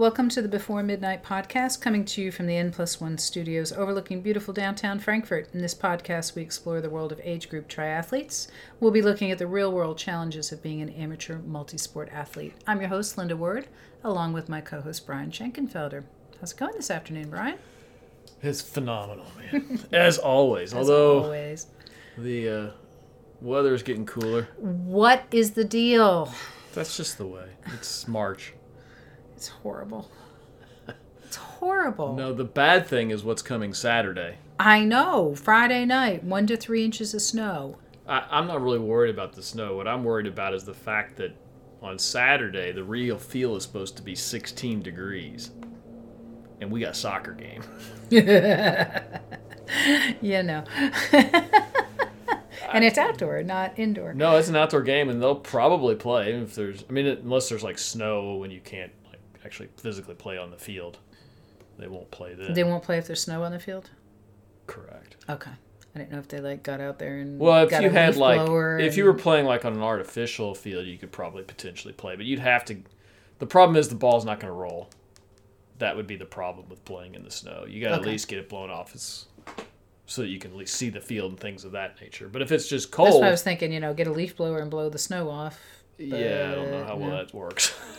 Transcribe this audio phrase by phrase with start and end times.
[0.00, 3.70] Welcome to the Before Midnight podcast, coming to you from the N Plus One studios
[3.70, 5.50] overlooking beautiful downtown Frankfurt.
[5.52, 8.48] In this podcast, we explore the world of age group triathletes.
[8.80, 12.54] We'll be looking at the real world challenges of being an amateur multi sport athlete.
[12.66, 13.66] I'm your host, Linda Ward,
[14.02, 16.04] along with my co host, Brian Schenkenfelder.
[16.40, 17.58] How's it going this afternoon, Brian?
[18.42, 19.80] It's phenomenal, man.
[19.92, 20.72] As always.
[20.72, 21.66] As Although always.
[22.16, 22.70] the uh,
[23.42, 24.48] weather is getting cooler.
[24.56, 26.32] What is the deal?
[26.72, 27.50] That's just the way.
[27.74, 28.54] It's March.
[29.40, 30.10] It's horrible.
[31.24, 32.14] It's horrible.
[32.14, 34.36] No, the bad thing is what's coming Saturday.
[34.58, 35.34] I know.
[35.34, 37.78] Friday night, one to three inches of snow.
[38.06, 39.76] I, I'm not really worried about the snow.
[39.76, 41.34] What I'm worried about is the fact that
[41.80, 45.52] on Saturday the real feel is supposed to be 16 degrees,
[46.60, 47.62] and we got a soccer game.
[48.10, 48.22] you
[50.42, 50.64] know.
[52.74, 54.12] and it's outdoor, not indoor.
[54.12, 56.84] No, it's an outdoor game, and they'll probably play if there's.
[56.90, 58.92] I mean, unless there's like snow and you can't
[59.44, 60.98] actually physically play on the field,
[61.78, 62.52] they won't play then.
[62.54, 63.90] They won't play if there's snow on the field.
[64.66, 65.16] Correct.
[65.28, 65.50] Okay.
[65.94, 67.92] I didn't know if they like got out there and Well, if got you a
[67.92, 68.40] had like,
[68.80, 72.26] if you were playing like on an artificial field, you could probably potentially play, but
[72.26, 72.76] you'd have to.
[73.40, 74.90] The problem is the ball's not going to roll.
[75.78, 77.64] That would be the problem with playing in the snow.
[77.66, 78.02] You got to Okay.
[78.04, 79.26] at least get it blown off, it's,
[80.06, 82.28] so that you can at least see the field and things of that nature.
[82.28, 83.72] But if it's just cold, That's what I was thinking.
[83.72, 85.58] You know, get a leaf blower and blow the snow off.
[85.98, 87.16] yeah, I don't know but how well no.
[87.16, 87.74] Uh, that works.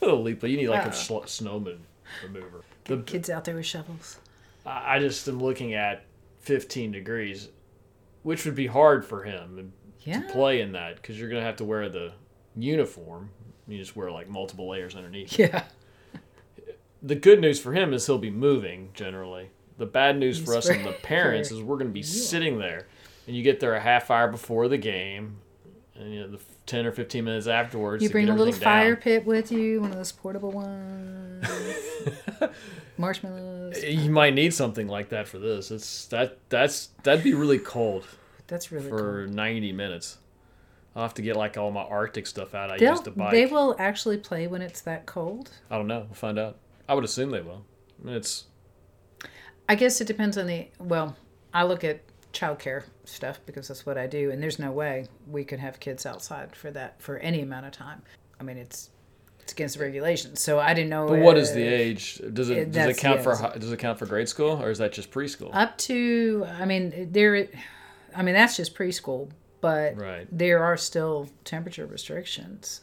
[0.00, 1.78] but you need like a sl- snowman
[2.22, 2.62] remover.
[2.84, 4.18] The, Kids out there with shovels.
[4.64, 6.04] I I just am looking at
[6.40, 7.48] 15 degrees,
[8.22, 10.20] which would be hard for him Yeah.
[10.22, 12.12] to play in that because you're gonna have to wear the
[12.56, 13.30] uniform.
[13.68, 15.38] You just wear like multiple layers underneath.
[15.38, 15.64] Yeah.
[17.02, 19.50] The good news for him is he'll be moving generally.
[19.78, 22.04] The bad news for us for- and the parents for is we're gonna be you.
[22.04, 22.86] sitting there,
[23.26, 25.38] and you get there a half hour before the game,
[25.94, 28.02] and you know the 10 or 15 minutes afterwards.
[28.02, 29.02] You to bring a little fire down.
[29.02, 31.46] pit with you, one of those portable ones.
[32.98, 33.82] Marshmallows.
[33.82, 35.70] You might need something like that for this.
[35.70, 38.06] It's that that's that'd be really cold.
[38.46, 40.18] That's really for 90 minutes.
[40.94, 42.70] I'll have to get like all my Arctic stuff out.
[42.70, 43.32] I They'll, used to bike.
[43.32, 45.50] they will actually play when it's that cold.
[45.70, 46.00] I don't know.
[46.00, 46.56] We'll find out.
[46.88, 47.64] I would assume they will.
[48.02, 48.44] I mean, it's
[49.68, 50.68] I guess it depends on the.
[50.78, 51.16] Well,
[51.52, 52.00] I look at
[52.36, 56.06] childcare stuff because that's what I do, and there's no way we could have kids
[56.06, 58.02] outside for that for any amount of time.
[58.38, 58.90] I mean, it's
[59.40, 61.06] it's against the regulations, so I didn't know.
[61.08, 62.20] but what is the age?
[62.32, 64.92] Does it- does it count for does it count for grade school or is that
[64.92, 65.50] just preschool?
[65.52, 67.48] Up to, I mean, there.
[68.14, 69.30] I mean, that's just preschool,
[69.60, 70.26] but Right.
[70.32, 72.82] there are still temperature restrictions.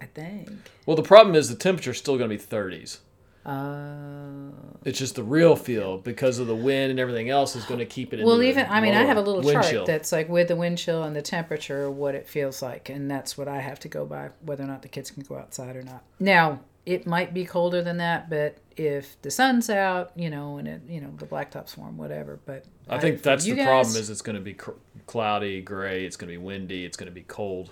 [0.00, 0.50] I think.
[0.86, 2.98] Well, the problem is the temperature is still going to be 30s.
[3.48, 4.50] Uh,
[4.84, 7.86] It's just the real feel because of the wind and everything else is going to
[7.86, 8.24] keep it.
[8.24, 9.86] well, even I mean, I have a little chart chill.
[9.86, 13.38] that's like with the wind chill and the temperature, what it feels like, and that's
[13.38, 15.82] what I have to go by, whether or not the kids can go outside or
[15.82, 16.04] not.
[16.20, 20.68] Now, it might be colder than that, but if the sun's out, you know, and
[20.68, 22.38] it, you know, the blacktop's warm, whatever.
[22.46, 24.70] But I think that's the you problem is it's going to be cr-
[25.06, 26.04] cloudy, gray.
[26.04, 26.84] It's going to be windy.
[26.84, 27.70] It's going to be cold.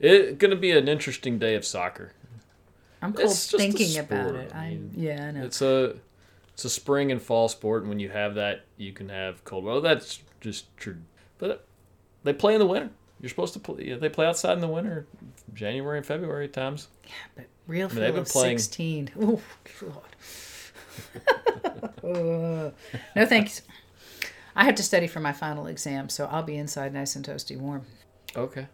[0.00, 2.12] It's going to be an interesting day of soccer.
[3.00, 4.52] I'm cold it's just a thinking about it.
[4.54, 5.44] I I mean, yeah, I know.
[5.44, 5.96] It's a
[6.52, 9.64] it's a spring and fall sport, and when you have that, you can have cold.
[9.64, 10.96] Well, that's just true.
[11.38, 11.64] But
[12.24, 12.90] they play in the winter.
[13.20, 13.92] You're supposed to play.
[13.94, 15.06] They play outside in the winter,
[15.54, 16.88] January and February times.
[17.34, 19.10] But real mean, feel they've been playing- 16.
[19.20, 19.40] Oh,
[19.80, 20.02] God.
[22.02, 22.70] Uh,
[23.16, 23.62] no thanks.
[24.56, 27.56] I have to study for my final exam, so I'll be inside nice and toasty
[27.56, 27.86] warm.
[28.36, 28.66] Okay.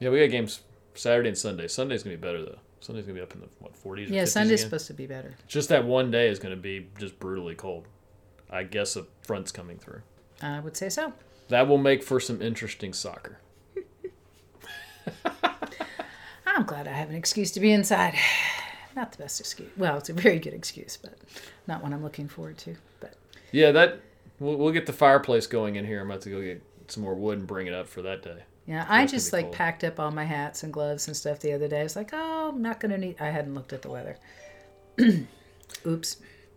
[0.00, 0.60] Yeah, we got games
[0.94, 1.68] Saturday and Sunday.
[1.68, 2.58] Sunday's gonna be better though.
[2.84, 4.10] Sunday's gonna be up in the what 40s.
[4.10, 4.70] Or Yeah, 50s Sunday's again.
[4.70, 5.34] supposed to be better.
[5.48, 7.86] Just that one day is gonna be just brutally cold.
[8.50, 10.02] I guess a front's coming through.
[10.42, 11.12] I would say so.
[11.48, 13.38] That will make for some interesting soccer.
[16.46, 18.14] I'm glad I have an excuse to be inside.
[18.96, 19.70] Not the best excuse.
[19.76, 21.14] Well, it's a very good excuse, but
[21.66, 22.76] not one I'm looking forward to.
[23.00, 23.14] But
[23.50, 23.98] Yeah, that
[24.38, 26.00] we'll, we'll get the fireplace going in here.
[26.00, 28.44] I'm about to go get some more wood and bring it up for that day.
[28.66, 29.54] yeah, I just like cold.
[29.56, 31.80] packed up all my hats and gloves and stuff the other day.
[31.80, 33.16] I was like, oh, I'm not gonna need.
[33.20, 34.16] I hadn't looked at the weather.
[35.86, 36.16] Oops.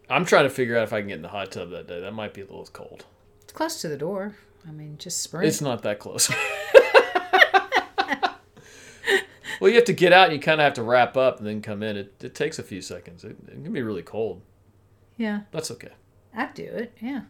[0.10, 2.00] I'm trying to figure out if I can get in the hot tub that day.
[2.00, 3.06] That might be a little cold.
[3.44, 4.36] It's close to the door.
[4.68, 5.48] I mean, just sprint.
[5.48, 6.30] It's not that close.
[9.60, 11.48] well, you have to get out and you kind of have to wrap up and
[11.48, 11.98] then come in.
[11.98, 13.24] It, it takes a few seconds.
[13.24, 14.42] It, it can be really cold.
[15.18, 15.92] yeah, That's okay.
[16.36, 16.94] I'd do it.
[17.02, 17.22] Yeah.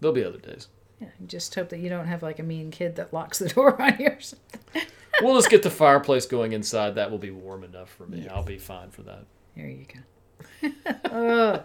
[0.00, 0.68] There'll be other days.
[1.00, 1.08] Yeah.
[1.26, 3.96] Just hope that you don't have like a mean kid that locks the door on
[3.98, 4.82] you or something.
[5.20, 6.94] We'll just get the fireplace going inside.
[6.94, 8.28] That will be warm enough for me.
[8.28, 9.24] I'll be fine for that.
[9.56, 10.70] There you go.
[11.10, 11.62] oh,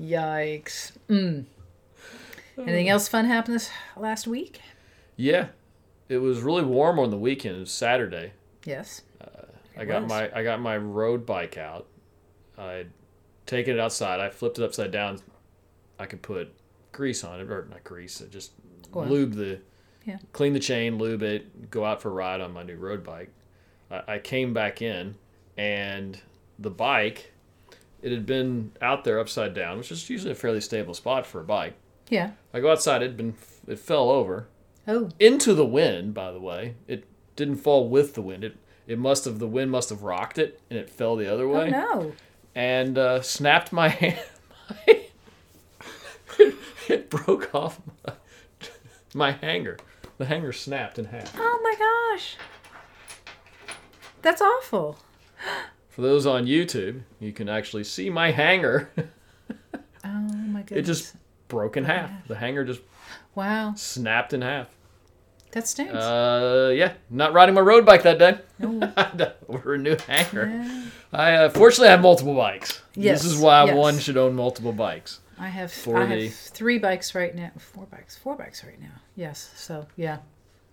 [0.00, 0.92] yikes.
[1.08, 1.44] Mm.
[2.56, 4.60] Anything else fun happened this last week?
[5.16, 5.48] Yeah,
[6.08, 7.56] it was really warm on the weekend.
[7.56, 8.32] It was Saturday.
[8.64, 9.02] Yes.
[9.76, 10.10] I got was.
[10.10, 11.86] my I got my road bike out.
[12.58, 12.86] I
[13.46, 14.20] taking it outside.
[14.20, 15.18] I flipped it upside down.
[15.98, 16.52] I could put
[16.92, 18.52] grease on it, or not grease, just
[18.94, 19.06] Oil.
[19.06, 19.60] lube the,
[20.04, 20.18] Yeah.
[20.32, 23.30] clean the chain, lube it, go out for a ride on my new road bike.
[23.90, 25.14] I, I came back in,
[25.56, 26.20] and
[26.58, 27.32] the bike,
[28.02, 31.40] it had been out there upside down, which is usually a fairly stable spot for
[31.40, 31.74] a bike.
[32.08, 32.32] Yeah.
[32.52, 33.34] I go outside, it had been,
[33.66, 34.46] it fell over
[34.86, 35.08] Oh.
[35.20, 36.12] into the wind.
[36.12, 37.04] By the way, it
[37.36, 38.42] didn't fall with the wind.
[38.44, 41.46] It it must have the wind must have rocked it, and it fell the other
[41.46, 41.60] way.
[41.60, 42.12] Oh way no.
[42.56, 44.18] and uh, snapped my hand.
[46.92, 48.12] It broke off my,
[49.14, 49.78] my hanger.
[50.18, 51.34] The hanger snapped in half.
[51.36, 51.74] Oh my
[52.14, 52.36] gosh.
[54.22, 54.98] That's awful.
[55.88, 58.90] For those on YouTube, you can actually see my hanger.
[60.04, 60.78] Oh my goodness.
[60.78, 61.14] It just
[61.46, 62.10] broke in half.
[62.26, 62.80] The hanger just
[63.36, 63.72] wow.
[63.76, 64.66] snapped in half.
[65.52, 65.94] That stinks.
[65.94, 68.38] Uh, yeah, not riding my road bike that day.
[68.58, 68.92] No.
[68.96, 70.46] I order a new hanger.
[70.48, 70.84] Yeah.
[71.12, 72.80] I uh, fortunately have multiple bikes.
[72.94, 73.76] Yes, This is why yes.
[73.76, 75.20] one should own multiple bikes.
[75.42, 77.50] I have I have three bikes right now.
[77.58, 78.16] Four bikes.
[78.16, 79.00] Four bikes right now.
[79.16, 79.50] Yes.
[79.56, 80.18] So yeah,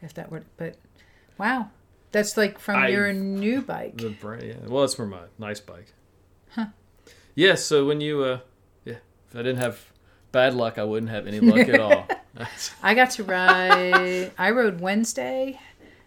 [0.04, 0.76] if that were, but
[1.40, 1.70] wow,
[2.12, 3.98] that's like from I- your new bike.
[3.98, 4.54] The brand, yeah.
[4.68, 5.92] Well, it's from my nice bike.
[6.52, 6.68] Huh.
[7.34, 7.56] Yeah.
[7.56, 8.40] So when you, uh,
[8.86, 8.98] yeah,
[9.30, 9.80] if I didn't have
[10.32, 12.08] bad luck, I wouldn't have any luck at all.
[12.84, 14.32] I got to ride.
[14.38, 15.60] I rode Wednesday,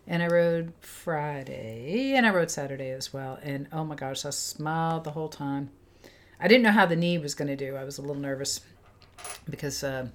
[0.07, 3.41] and I rode Friday, and I rode Saturday as well.
[3.43, 5.71] And oh my gosh, I smiled the whole time.
[6.43, 7.77] I didn't know how the knee was going to do.
[7.77, 8.61] I was a little nervous
[9.49, 10.09] because uh,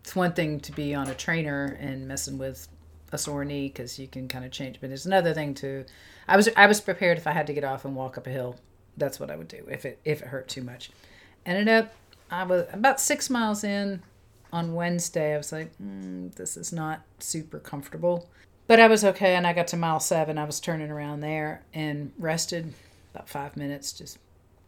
[0.00, 2.68] it's one thing to be on a trainer and messing with
[3.10, 5.84] a sore knee because you can kind of change, but it's another thing to.
[6.28, 8.30] I was I was prepared if I had to get off and walk up a
[8.30, 8.56] hill.
[8.96, 10.90] That's what I would do if it if it hurt too much.
[11.44, 11.92] Ended up
[12.30, 14.02] I was about six miles in
[14.52, 18.28] on Wednesday, I was like, mm, this is not super comfortable.
[18.66, 20.38] But I was okay, and I got to mile seven.
[20.38, 22.72] I was turning around there and rested
[23.14, 24.18] about five minutes, just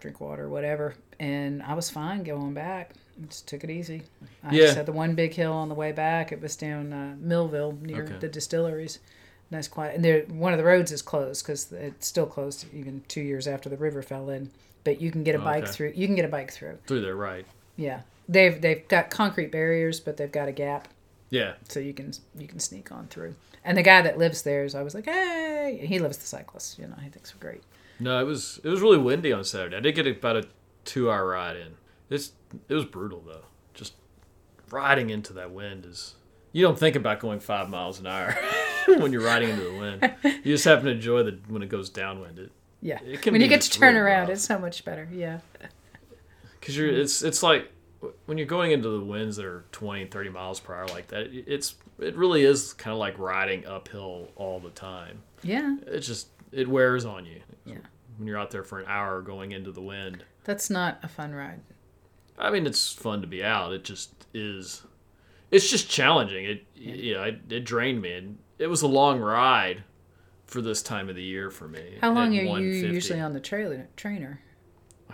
[0.04, 0.94] drink water, whatever.
[1.18, 2.90] And I was fine going back.
[3.26, 4.02] Just took it easy.
[4.42, 4.62] I Yeah.
[4.64, 6.30] just had the one big hill on the way back.
[6.30, 8.18] It was down uh, Millville near Okay.
[8.20, 8.98] the distilleries.
[9.50, 9.94] Nice quiet.
[9.94, 13.48] And there, one of the roads is closed because it's still closed even two years
[13.48, 14.50] after the river fell in.
[14.84, 15.72] But you can get a bike Okay.
[15.72, 15.92] through.
[15.96, 16.76] You can get a bike through.
[16.86, 17.46] Through there, right?
[17.76, 20.88] Yeah, they've they've got concrete barriers, but they've got a gap
[21.30, 21.54] Yeah.
[21.66, 23.36] so you can you can sneak on through.
[23.64, 26.78] And the guy that lives there is I was like, hey, he loves the cyclists.
[26.78, 27.62] You know, he thinks we're great.
[28.00, 29.76] No, it was it was really windy on Saturday.
[29.76, 30.44] I did get about a
[30.84, 31.74] two hour ride in.
[32.10, 32.32] It's
[32.68, 33.44] it was brutal though.
[33.72, 33.94] Just
[34.70, 36.14] riding into that wind is.
[36.52, 38.36] You don't think about going five miles an hour
[38.86, 40.14] when you're riding into the wind.
[40.22, 42.38] You just happen to enjoy the when it goes downwind.
[42.38, 45.08] It Yeah, It when you get to turn around, it's so much better.
[45.12, 45.40] Yeah,
[46.60, 47.72] because you're it's it's like
[48.26, 51.26] when you're going into the winds that are 20 30 miles per hour like that
[51.32, 56.28] it's it really is kind of like riding uphill all the time yeah, it just
[56.54, 57.40] it wears on you.
[57.64, 57.78] Yeah.
[58.18, 60.24] when you're out there for an hour going into the wind.
[60.44, 61.60] That's not a fun ride.
[62.38, 63.72] i mean it's fun to be out.
[63.72, 64.82] It just is
[65.50, 66.44] it's just challenging.
[66.44, 67.24] It yeah.
[67.24, 68.12] it, it drained me.
[68.12, 69.84] And it was a long ride
[70.46, 73.40] for this time of the year for me How long are you usually on the
[73.40, 74.40] trailer trainer?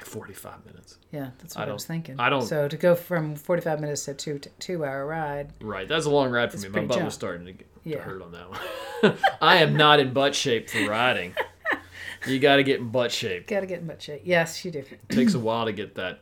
[0.01, 2.19] Like 45 minutes Yeah, that's what I I, was thinking.
[2.19, 6.07] I don't- So to go from forty-five minutes to two two hour ride, Right, that's
[6.07, 6.69] a long ride for me.
[6.69, 7.05] My butt jump.
[7.07, 9.17] was starting to, get, to hurt on that one.
[9.43, 11.35] I am not in butt shape for riding.
[12.27, 13.47] You got to get in butt shape.
[13.47, 14.21] gotta get in butt shape.
[14.27, 14.81] Yes, you do.
[14.81, 16.21] It takes a while to get that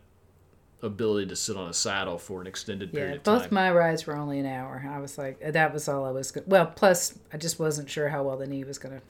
[0.80, 3.38] ability to sit on a saddle for an extended period Yeah, of time.
[3.40, 4.88] both my rides were only an hour.
[4.88, 6.30] I was like, that was all I was.
[6.30, 9.00] Go- well, plus I just wasn't sure how well the knee was gonna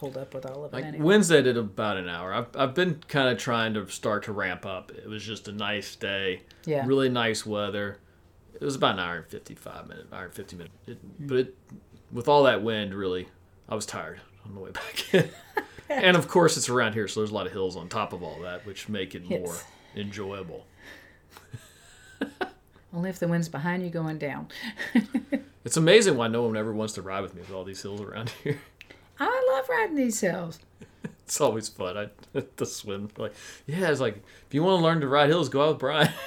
[0.00, 0.76] hold up with all of it.
[0.76, 1.04] like anyway.
[1.04, 2.32] Wednesday did about an hour.
[2.32, 4.90] I've, I've been kind of trying to start to ramp up.
[4.92, 7.98] It was just a nice day, yeah, really nice weather.
[8.54, 10.74] It was about an hour and 55 minutes, hour and 50 minutes.
[10.86, 11.26] It, Hmm.
[11.26, 11.54] but it,
[12.12, 13.28] with all that wind, really,
[13.68, 15.28] I was tired on the way back in.
[15.88, 18.22] and of course, it's around here, so there's a lot of hills on top of
[18.22, 19.54] all that, which make it more
[19.94, 20.66] enjoyable.
[22.92, 24.48] only if the wind's behind you going down.
[25.64, 28.00] It's amazing why no one ever wants to ride with me with all these hills
[28.00, 28.58] around here.
[29.20, 30.58] I love riding these hills.
[31.24, 31.96] It's always fun.
[31.96, 32.08] I
[32.56, 33.32] the swim like
[33.64, 33.88] yeah.
[33.88, 36.12] It's like if you want to learn to ride hills, go out with Brian.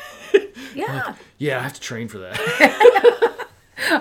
[0.76, 3.48] Yeah, uh, yeah, I have to train for that.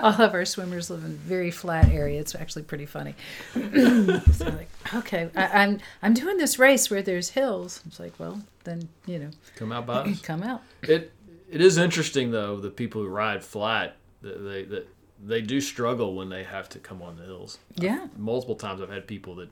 [0.01, 2.19] all of our swimmers live in a very flat area.
[2.19, 3.13] It's actually pretty funny.
[3.53, 7.81] so like, okay, I, I'm I'm doing this race where there's hills.
[7.85, 10.21] It's like, well, then you know, Come out us.
[10.23, 10.61] come out.
[10.83, 11.11] It
[11.51, 14.87] it is interesting though the people who ride flat they that
[15.25, 17.57] they do struggle when they have to come on the hills.
[17.75, 19.49] Yeah, Multiple times I've had people that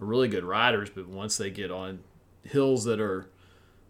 [0.00, 2.00] are really good riders, but once they get on
[2.44, 3.26] hills that are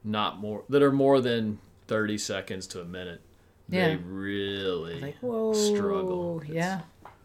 [0.05, 3.21] not more that are more than thirty seconds to a minute,
[3.69, 3.89] Yeah.
[3.89, 5.17] they really like
[5.55, 6.41] struggle.
[6.43, 6.81] It's- Yeah,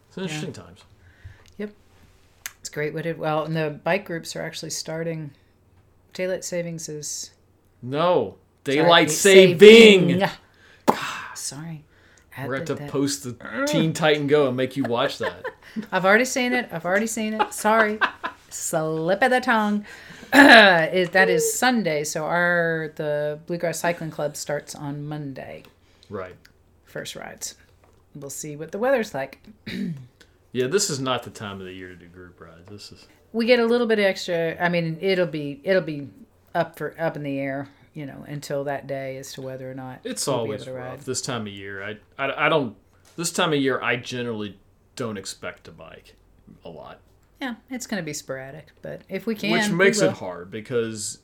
[0.08, 0.84] It's interesting times.
[1.58, 1.72] Yep.
[2.62, 2.94] It's great.
[2.94, 5.32] What it well, and the bike groups are actually starting.
[6.14, 7.32] Daylight savings is
[7.82, 10.24] No, Daylight Sorry, saving.
[10.88, 11.84] Ah, Sorry.
[12.48, 15.46] We're going to have to post the Teen Titan Go and make you watch that.
[15.92, 16.70] I've already seen it.
[16.72, 17.54] I've already seen it.
[17.54, 18.00] Sorry.
[18.50, 19.86] Slip of the tongue.
[20.32, 25.64] that is Sunday, so our the Bluegrass Cycling Club starts on Monday.
[26.10, 26.36] right.
[26.86, 27.56] First rides.
[28.16, 29.40] We'll see what the weather's like.
[30.52, 32.68] Yeah, this is not the time of the year to do group rides.
[32.70, 34.58] This is We get a little bit extra.
[34.60, 36.10] I mean, it'll be it'll be
[36.56, 39.74] up for up in the air, you know, until that day as to whether or
[39.74, 41.00] not it's we'll be always rough ride.
[41.02, 41.84] this time of year.
[41.84, 42.76] I, I I don't
[43.16, 44.58] this time of year I generally
[44.96, 46.16] don't expect to bike
[46.66, 47.00] a lot,
[47.42, 51.20] Yeah, it's going to be sporadic, but if we can, which makes it hard because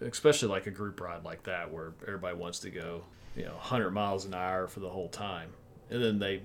[0.00, 3.04] especially like a group ride like that where everybody wants to go,
[3.36, 5.50] you know, 100 miles an hour for the whole time,
[5.90, 6.42] and then they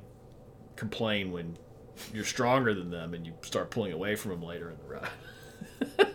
[0.76, 1.58] complain when
[2.14, 6.15] you're stronger than them and you start pulling away from them later in the ride.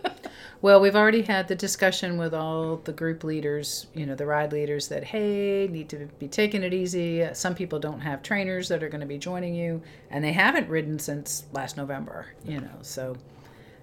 [0.61, 4.51] Well, we've already had the discussion with all the group leaders, you know, the ride
[4.53, 7.27] leaders that, hey, need to be taking it easy.
[7.33, 10.69] Some people don't have trainers that are going to be joining you, and they haven't
[10.69, 12.77] ridden since last November, you know.
[12.81, 13.15] So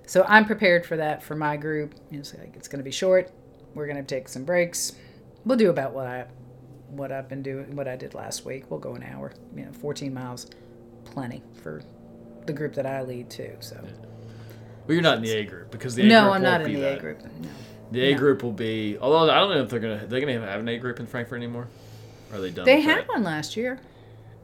[0.09, 1.95] so I'm prepared for that for my group.
[2.11, 3.31] It's, like, it's going to be short.
[3.75, 4.93] We're going to take some breaks.
[5.45, 6.27] We'll do about what I
[6.89, 8.71] what I've been doing, what I did last week.
[8.71, 10.47] We'll go an hour, you know, 14 miles,
[11.05, 11.83] plenty for
[12.47, 13.55] the group that I lead too.
[13.61, 13.77] So
[14.89, 16.73] Well, you're not in the A group because the A no, group I'm not in
[16.73, 17.23] the A group.
[17.23, 17.49] No.
[17.93, 18.19] The A No.
[18.19, 18.97] group will be.
[18.99, 21.37] Although I don't know if they're gonna they're gonna have an A group in Frankfurt
[21.37, 21.69] anymore.
[22.33, 22.65] Or are they done?
[22.65, 23.09] They had that?
[23.09, 23.81] one last year.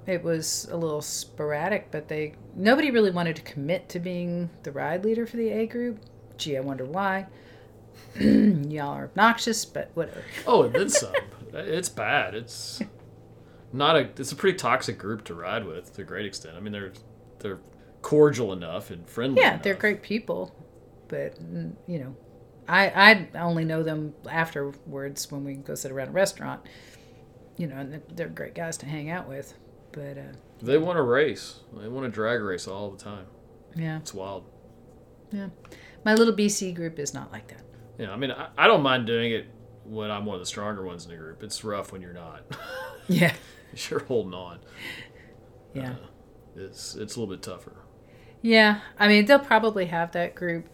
[0.06, 4.70] It was a little sporadic, but they nobody really wanted to commit to being the
[4.70, 5.98] ride leader for the A group.
[6.36, 7.26] Gee, I wonder why.
[8.20, 10.22] Y'all are obnoxious, but whatever.
[10.46, 11.12] Oh, and then some.
[11.54, 12.34] it's bad.
[12.34, 12.82] It's
[13.72, 14.00] not a.
[14.18, 16.54] It's a pretty toxic group to ride with to a great extent.
[16.56, 16.92] I mean, they're
[17.38, 17.58] they're
[18.04, 19.40] cordial enough and friendly.
[19.40, 19.62] Yeah, enough.
[19.62, 20.54] they're great people,
[21.08, 22.16] but mm, you know,
[22.68, 22.88] I
[23.34, 26.61] I only know them afterwards when we go sit around a restaurant.
[27.56, 29.54] You know, and they're- great guys to hang out with.
[29.92, 30.23] But uh,
[30.61, 31.61] They want to race.
[31.73, 33.26] They want to drag race all the time.
[33.76, 34.44] yeah, It's wild.
[35.30, 35.50] yeah,
[36.04, 37.62] my little BC group is not like that.
[37.96, 39.46] Yeah, I mean, I, I don't mind doing it
[39.84, 41.44] when I'm one of the stronger ones in the group.
[41.44, 42.42] It's rough when you're not.
[43.08, 43.34] Yeah,
[43.90, 44.58] you're holding on.
[45.75, 45.94] yeah.
[46.56, 47.76] It's it's a little bit tougher.
[48.46, 50.66] Yeah, I mean they'll probably have that group.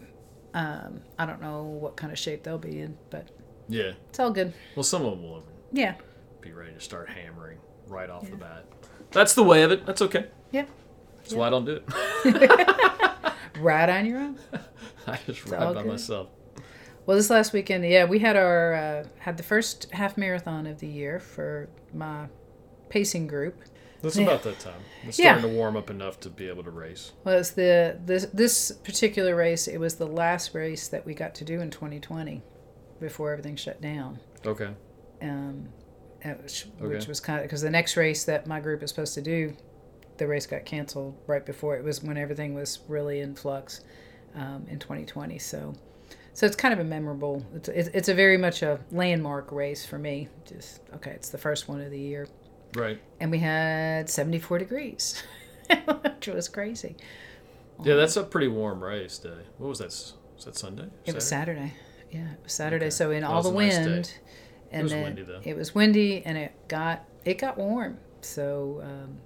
[0.53, 3.29] Um, I don't know what kind of shape they'll be in, but
[3.69, 3.93] Yeah.
[4.09, 4.51] it's all good.
[4.75, 5.95] Well, some of them will Yeah,
[6.41, 8.65] be ready to start hammering right off the bat.
[9.11, 9.85] That's the way of it.
[9.85, 10.25] That's okay.
[10.51, 10.65] yeah.
[11.19, 11.79] That's why I don't do
[12.25, 13.33] it.
[13.59, 14.39] Ride on your own.
[15.07, 15.91] I just all ride by good.
[15.91, 16.27] myself.
[17.05, 20.79] Well, this last weekend, yeah, we had our uh, had the first half marathon of
[20.79, 22.25] the year for my
[22.89, 23.61] pacing group.
[24.01, 24.23] That's Yeah.
[24.23, 24.81] about that time.
[25.07, 25.33] It's Yeah.
[25.37, 27.11] starting to warm up enough to be able to race.
[27.23, 29.67] Well, it's the this this particular race.
[29.67, 32.41] It was the last race that we got to do in 2020,
[32.99, 34.19] before everything shut down.
[34.45, 34.69] Okay.
[35.21, 35.69] um,
[36.41, 39.21] which, which was kind of because the next race that my group is supposed to
[39.21, 39.53] do,
[40.17, 43.81] the race got canceled right before it was when everything was really in flux
[44.35, 45.37] um, in 2020.
[45.39, 45.73] So,
[46.33, 47.45] so it's kind of a memorable.
[47.55, 50.27] It's, it's it's a very much a landmark race for me.
[50.45, 52.27] Just okay, it's the first one of the year,
[52.75, 53.01] Right.
[53.19, 55.21] and we had 74 degrees,
[56.01, 56.95] which was crazy.
[57.83, 59.43] Yeah, that's a pretty warm race day.
[59.57, 59.87] What was that?
[60.35, 60.89] Was that Sunday?
[61.05, 61.73] It was Saturday.
[62.11, 62.85] Yeah, it was Saturday.
[62.85, 62.91] Okay.
[62.91, 64.13] So in That all the a nice wind,
[64.71, 65.41] and was then windy, though.
[65.43, 67.97] it was windy, and it got it got warm.
[68.21, 69.17] So um,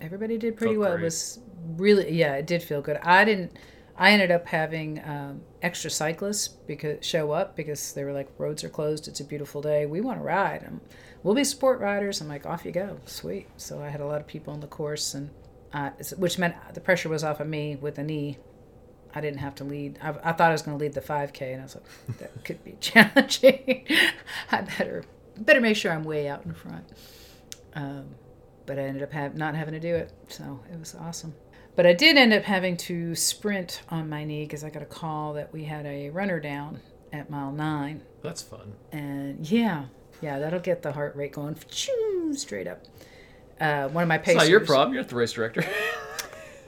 [0.00, 0.92] everybody did pretty Felt well.
[0.94, 1.40] It was
[1.76, 2.98] really yeah, it did feel good.
[2.98, 3.52] I didn't.
[3.96, 8.62] I ended up having um, extra cyclists because show up because they were like roads
[8.62, 9.08] are closed.
[9.08, 9.86] It's a beautiful day.
[9.86, 10.62] We want to ride.
[10.62, 10.80] And
[11.22, 12.20] we'll be sport riders.
[12.20, 12.98] I'm like off you go.
[13.06, 13.46] Sweet.
[13.56, 15.30] So I had a lot of people on the course and.
[15.70, 18.38] Uh, which meant the pressure was off of me with the knee
[19.14, 19.98] I didn't have to lead.
[20.02, 22.44] I, I thought I was going to lead the 5K, and I was like, that
[22.44, 23.86] could be challenging.
[24.52, 25.04] I better
[25.36, 26.84] better make sure I'm way out in front.
[27.74, 28.06] Um,
[28.66, 31.34] but I ended up have, not having to do it, so it was awesome.
[31.76, 34.86] But I did end up having to sprint on my knee because I got a
[34.86, 36.80] call that we had a runner down
[37.12, 38.74] at mile nine, That's fun.
[38.90, 39.84] and yeah,
[40.20, 42.82] yeah, that'll get the heart rate going choo, straight up.
[43.60, 44.42] Uh, one of my It's pacers.
[44.42, 44.94] not your problem.
[44.94, 45.64] You're the race director.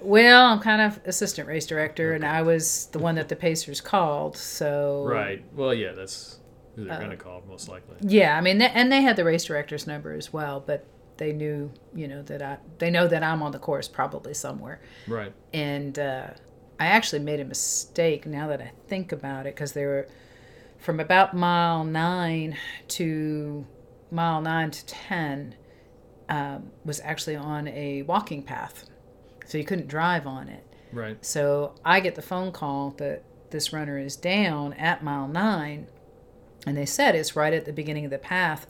[0.02, 3.82] Well, I'm kind of assistant race director, and I was the one that the Pacers
[3.82, 4.34] called.
[4.34, 5.44] So right.
[5.54, 6.38] Well, yeah, that's
[6.74, 7.96] who Uh, they're going to call most likely.
[8.00, 10.86] Yeah, I mean, th- and they had the race director's number as well, but
[11.18, 14.80] they knew, you know, that I they know that I'm on the course probably somewhere,
[15.06, 15.34] Right.
[15.52, 16.28] and uh,
[16.78, 20.08] I actually made a mistake now that I think about it because they were
[20.80, 22.56] from about mile nine
[22.88, 23.66] to
[24.10, 25.54] mile nine to ten
[26.28, 28.88] um, was actually on a walking path,
[29.46, 30.64] so you couldn't drive on it.
[30.92, 31.24] Right.
[31.24, 35.88] So I get the phone call that this runner is down at mile nine,
[36.66, 38.66] And they said it's right at the beginning of the path.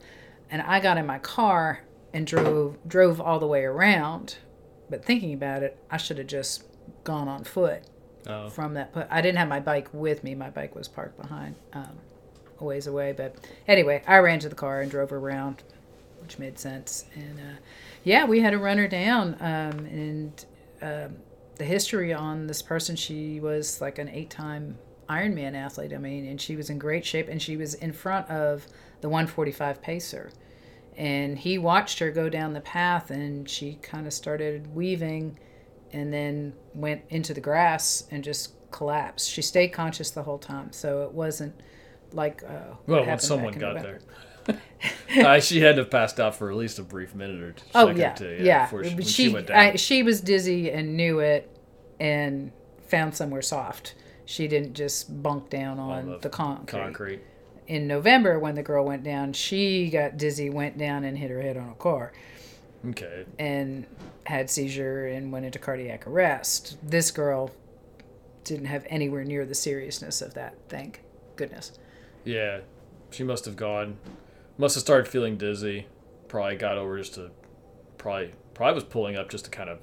[0.49, 4.37] And I got in my car and drove drove all the way around.
[4.89, 6.65] But thinking about it, I should have just
[7.03, 7.83] gone on foot
[8.27, 8.49] Oh.
[8.49, 8.93] from that.
[8.93, 10.35] But I didn't have my bike with me.
[10.35, 11.97] My bike was parked behind, um,
[12.59, 13.13] a ways away.
[13.13, 13.35] But
[13.67, 15.63] anyway, I ran to the car and drove around,
[16.21, 17.05] which made sense.
[17.15, 17.59] And uh,
[18.03, 19.35] yeah, we had to run her down.
[19.39, 20.45] Um, and
[20.81, 21.15] um,
[21.55, 24.77] the history on this person, she was like an eight-time
[25.09, 25.93] Ironman athlete.
[25.93, 28.65] I mean, and she was in great shape, and she was in front of
[29.01, 30.31] the 145 pacer.
[30.97, 35.37] And he watched her go down the path, and she kind of started weaving
[35.93, 39.29] and then went into the grass and just collapsed.
[39.29, 41.53] She stayed conscious the whole time, so it wasn't
[42.13, 43.99] like uh, Well, when someone got there.
[45.25, 47.65] uh, she had to have passed out for at least a brief minute or two.
[47.75, 48.65] Oh yeah, two, yeah.
[48.65, 49.57] before she, she she went down.
[49.57, 51.55] I, she was dizzy and knew it,
[51.99, 52.51] and
[52.87, 53.93] found somewhere soft.
[54.25, 56.79] She didn't just bunk down on, the the concrete.
[56.79, 57.21] concrete.
[57.67, 61.41] In November, when the girl went down, she got dizzy, went down, and hit her
[61.41, 62.11] head on a car.
[62.89, 63.25] Okay.
[63.37, 63.85] and
[64.25, 66.77] had seizure and went into cardiac arrest.
[66.81, 67.51] This girl
[68.43, 70.55] didn't have anywhere near the seriousness of that.
[70.67, 71.01] Thank
[71.35, 71.73] goodness.
[72.23, 72.61] Yeah,
[73.11, 73.97] she must have gone,
[74.57, 75.87] must have started feeling dizzy.
[76.27, 77.31] Probably got over just to,
[77.97, 79.79] probably probably was pulling up just to kind of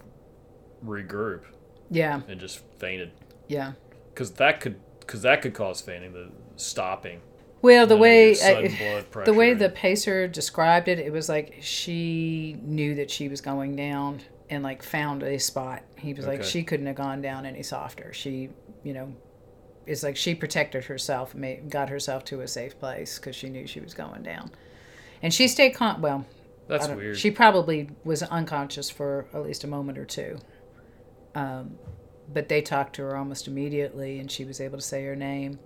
[0.84, 1.42] regroup
[1.90, 3.12] Yeah, and just fainted.
[3.48, 3.72] yeah.
[4.12, 6.12] Because that could, because that could cause fainting.
[6.12, 7.20] The stopping.
[7.60, 11.28] Well, the way you get sudden I- the way the pacer described it, it was
[11.28, 15.82] like she knew that she was going down and like found a spot.
[15.96, 18.12] He was like she couldn't have gone down any softer.
[18.12, 18.50] She,
[18.84, 19.12] you know,
[19.86, 23.66] it's like she protected herself, made, got herself to a safe place because she knew
[23.66, 24.50] she was going down,
[25.22, 26.00] and she stayed con.
[26.00, 26.24] Well,
[26.68, 27.16] That's weird.
[27.18, 30.38] She probably was unconscious for at least a moment or two.
[31.34, 31.78] Um,
[32.32, 35.58] but they talked to her almost immediately, and she was able to say her name.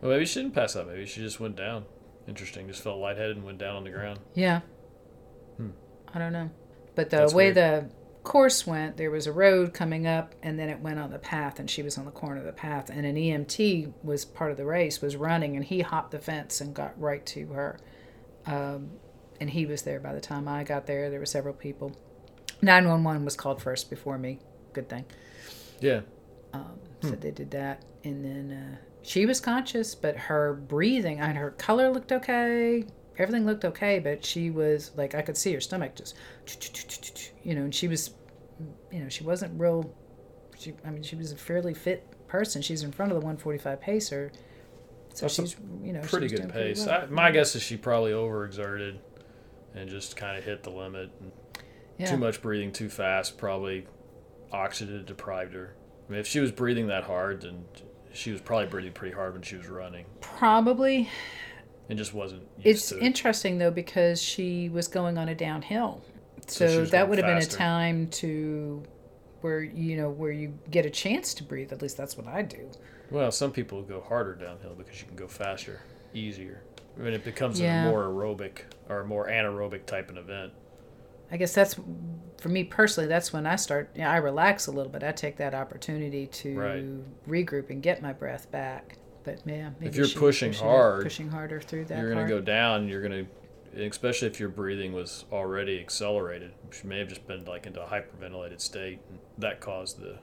[0.00, 0.86] Well, maybe she didn't pass out.
[0.86, 1.84] Maybe she just went down.
[2.26, 2.68] Interesting.
[2.68, 4.20] Just felt lightheaded and went down on the ground.
[4.34, 4.60] Yeah.
[5.56, 5.70] Hmm.
[6.12, 6.50] I don't know.
[6.94, 7.56] But the That's way weird.
[7.56, 7.90] the
[8.24, 11.58] course went, there was a road coming up, and then it went on the path,
[11.58, 14.56] and she was on the corner of the path, and an EMT was part of
[14.56, 17.78] the race, was running, and he hopped the fence and got right to her.
[18.46, 18.90] Um,
[19.40, 21.10] and he was there by the time I got there.
[21.10, 21.92] There were several people.
[22.60, 24.40] 911 was called first before me.
[24.72, 25.04] Good thing.
[25.80, 26.00] Yeah.
[26.52, 28.76] Um, so they did that, and then uh,
[29.08, 32.84] she was conscious, but her breathing and her color looked okay.
[33.16, 36.14] Everything looked okay, but she was like I could see her stomach just,
[37.42, 38.10] you know, and she was,
[38.92, 39.92] you know, she wasn't real.
[40.58, 42.60] She, I mean, she was a fairly fit person.
[42.60, 44.30] She's in front of the 145 pacer,
[45.14, 46.86] so That's she's, you know, Pretty good doing pretty pace.
[46.86, 47.02] well.
[47.02, 48.98] I, my guess is she probably overexerted
[49.74, 51.10] and just kind of hit the limit.
[51.20, 51.32] And
[51.96, 52.10] yeah.
[52.10, 53.86] Too much breathing too fast probably
[54.52, 55.74] oxygen deprived her.
[56.08, 57.64] I mean, if she was breathing that hard, then
[58.18, 61.08] she was probably breathing pretty hard when she was running Probably.
[61.88, 63.02] and just wasn't used It's to it.
[63.02, 66.02] interesting though because she was going on a downhill,
[66.46, 68.82] So so, that would have been a time to
[69.40, 71.72] where you know where you get a chance to breathe.
[71.72, 72.68] At least that's what I do.
[73.10, 75.80] Well, some people go harder downhill because you can go faster,
[76.12, 76.62] easier.
[76.98, 77.86] I mean, it becomes Yeah.
[77.86, 80.52] a more aerobic or a more anaerobic type of event.
[81.30, 81.76] I guess that's
[82.38, 83.08] for me personally.
[83.08, 83.90] That's when I start.
[83.94, 85.02] You know, I relax a little bit.
[85.02, 86.84] I take that opportunity to Right.
[87.28, 88.96] regroup and get my breath back.
[89.24, 91.98] But yeah, maybe you're pushing hard, pushing harder through that.
[91.98, 92.88] you're going to go down.
[92.88, 93.26] You're going
[93.74, 97.82] to, especially if your breathing was already accelerated, which may have just been like into
[97.82, 99.00] a hyperventilated state.
[99.10, 100.18] And that caused the,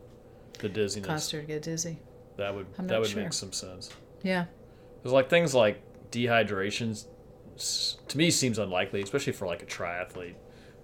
[0.59, 1.07] the dizziness.
[1.07, 1.99] Caused her to get dizzy.
[2.37, 3.21] That would that would sure.
[3.23, 3.91] make some sense.
[4.23, 4.45] Yeah,
[4.97, 7.05] Because like things like dehydration,
[8.07, 10.33] to me seems unlikely, especially for like a triathlete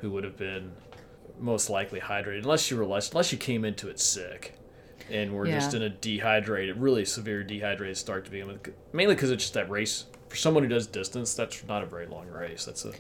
[0.02, 0.72] who would have been
[1.40, 4.58] most likely hydrated, unless you were less, unless you came into it sick,
[5.10, 8.74] and were just in a dehydrated, really severe dehydrated start to begin with.
[8.94, 11.34] Mainly because it's just that race for someone who does distance.
[11.34, 12.66] That's not a very long race.
[12.66, 12.94] That's a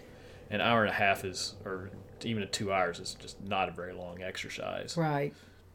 [0.49, 1.89] an hour and a half is, or
[2.23, 5.33] even a two hours is just not a very long exercise right.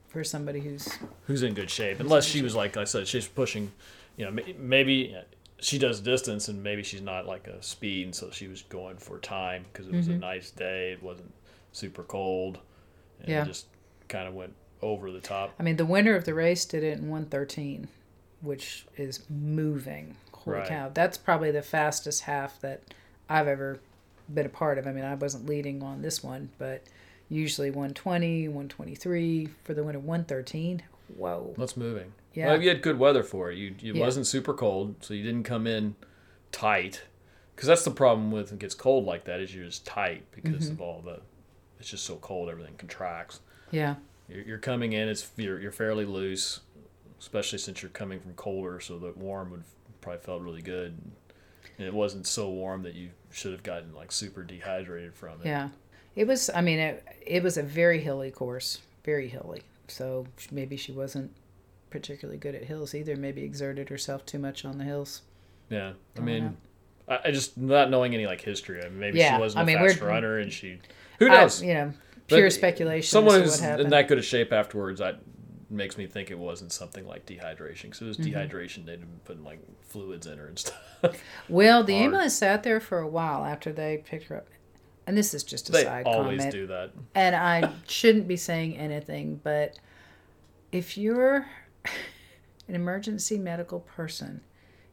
[0.08, 0.88] For somebody who's
[1.26, 1.98] who's in good shape.
[1.98, 3.72] Unless she was like I said, she's pushing.
[4.16, 5.14] You know, maybe
[5.58, 8.96] she does distance, and maybe she's not like a speed, and so she was going
[8.98, 10.20] for time because it was a Mhm.
[10.20, 10.92] nice day.
[10.92, 11.32] It wasn't
[11.72, 12.58] super cold,
[13.20, 13.42] and Yeah.
[13.42, 13.66] it just
[14.08, 15.54] kind of went over the top.
[15.58, 17.88] I mean, the winner of the race did it in 113,
[18.42, 20.16] which is moving.
[20.32, 20.68] Holy Right.
[20.68, 20.90] cow.
[20.92, 22.82] That's probably the fastest half that
[23.28, 23.80] I've ever
[24.32, 24.86] been a part of.
[24.86, 26.82] I mean, I wasn't leading on this one, but
[27.28, 30.82] usually 120, 123 for the winner, 113.
[31.16, 31.54] Whoa.
[31.56, 32.12] That's moving.
[32.36, 32.48] Yeah.
[32.48, 33.56] Well, you had good weather for it.
[33.58, 34.00] You it Yeah.
[34.04, 35.96] wasn't super cold, so you didn't come in
[36.52, 37.02] tight.
[37.54, 40.64] Because that's the problem with it gets cold like that is you're just tight because
[40.64, 40.72] Mm-hmm.
[40.72, 41.20] of all the.
[41.80, 43.40] It's just so cold, everything contracts.
[43.70, 43.96] Yeah.
[44.28, 46.60] You're, you're coming in, it's you're, you're fairly loose,
[47.20, 49.64] especially since you're coming from colder, so the warm would
[50.00, 50.96] probably felt really good.
[51.78, 55.46] and it wasn't so warm that you should have gotten like super dehydrated from it.
[55.46, 55.68] Yeah.
[56.14, 59.62] It was, I mean, it, it was a very hilly course, very hilly.
[59.88, 61.30] So maybe she wasn't
[61.90, 63.16] particularly good at hills either.
[63.16, 65.22] Maybe exerted herself too much on the hills.
[65.70, 66.56] Yeah, I mean.
[67.08, 68.80] I, I just not knowing any like history.
[68.84, 70.80] I mean, maybe Yeah, she wasn't I a mean, fast runner, and she
[71.20, 71.62] who knows.
[71.62, 71.92] you know,
[72.28, 73.08] But pure speculation.
[73.08, 75.20] Someone who's in that good a shape afterwards, that
[75.70, 77.82] makes me think it wasn't something like dehydration.
[77.82, 78.36] Because it was Mm-hmm.
[78.36, 81.22] dehydration, they'd been putting like fluids in her and stuff.
[81.48, 82.04] Well, the hard.
[82.06, 84.48] ambulance sat there for a while after they picked her up.
[85.06, 86.52] And this is just a they side always comment.
[86.52, 86.90] do that.
[87.14, 89.78] And I shouldn't be saying anything, but
[90.72, 91.46] if you're
[92.68, 94.40] an emergency medical person,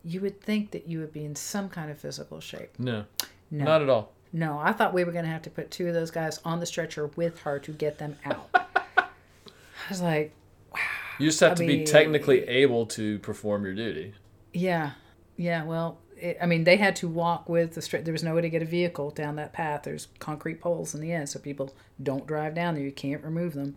[0.03, 2.71] you would think that you would be in some kind of physical shape.
[2.77, 3.05] No,
[3.51, 3.65] No.
[3.65, 4.11] not at all.
[4.35, 6.59] No, I thought we were going to have to put two of those guys on
[6.59, 8.49] the stretcher with her to get them out.
[8.97, 10.33] I was like,
[10.73, 10.79] wow.
[11.19, 14.13] You just have I to be technically able to perform your duty.
[14.53, 14.91] yeah,
[15.37, 18.03] yeah, well, it, I mean, they had to walk with the stretcher.
[18.05, 19.83] There was no way to get a vehicle down that path.
[19.83, 22.83] There's concrete poles in the end, so people don't drive down there.
[22.83, 23.75] You can't remove them.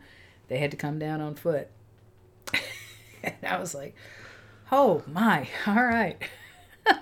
[0.48, 1.68] They had to come down on foot.
[3.22, 3.94] and I was like,
[4.72, 6.20] oh my, all right.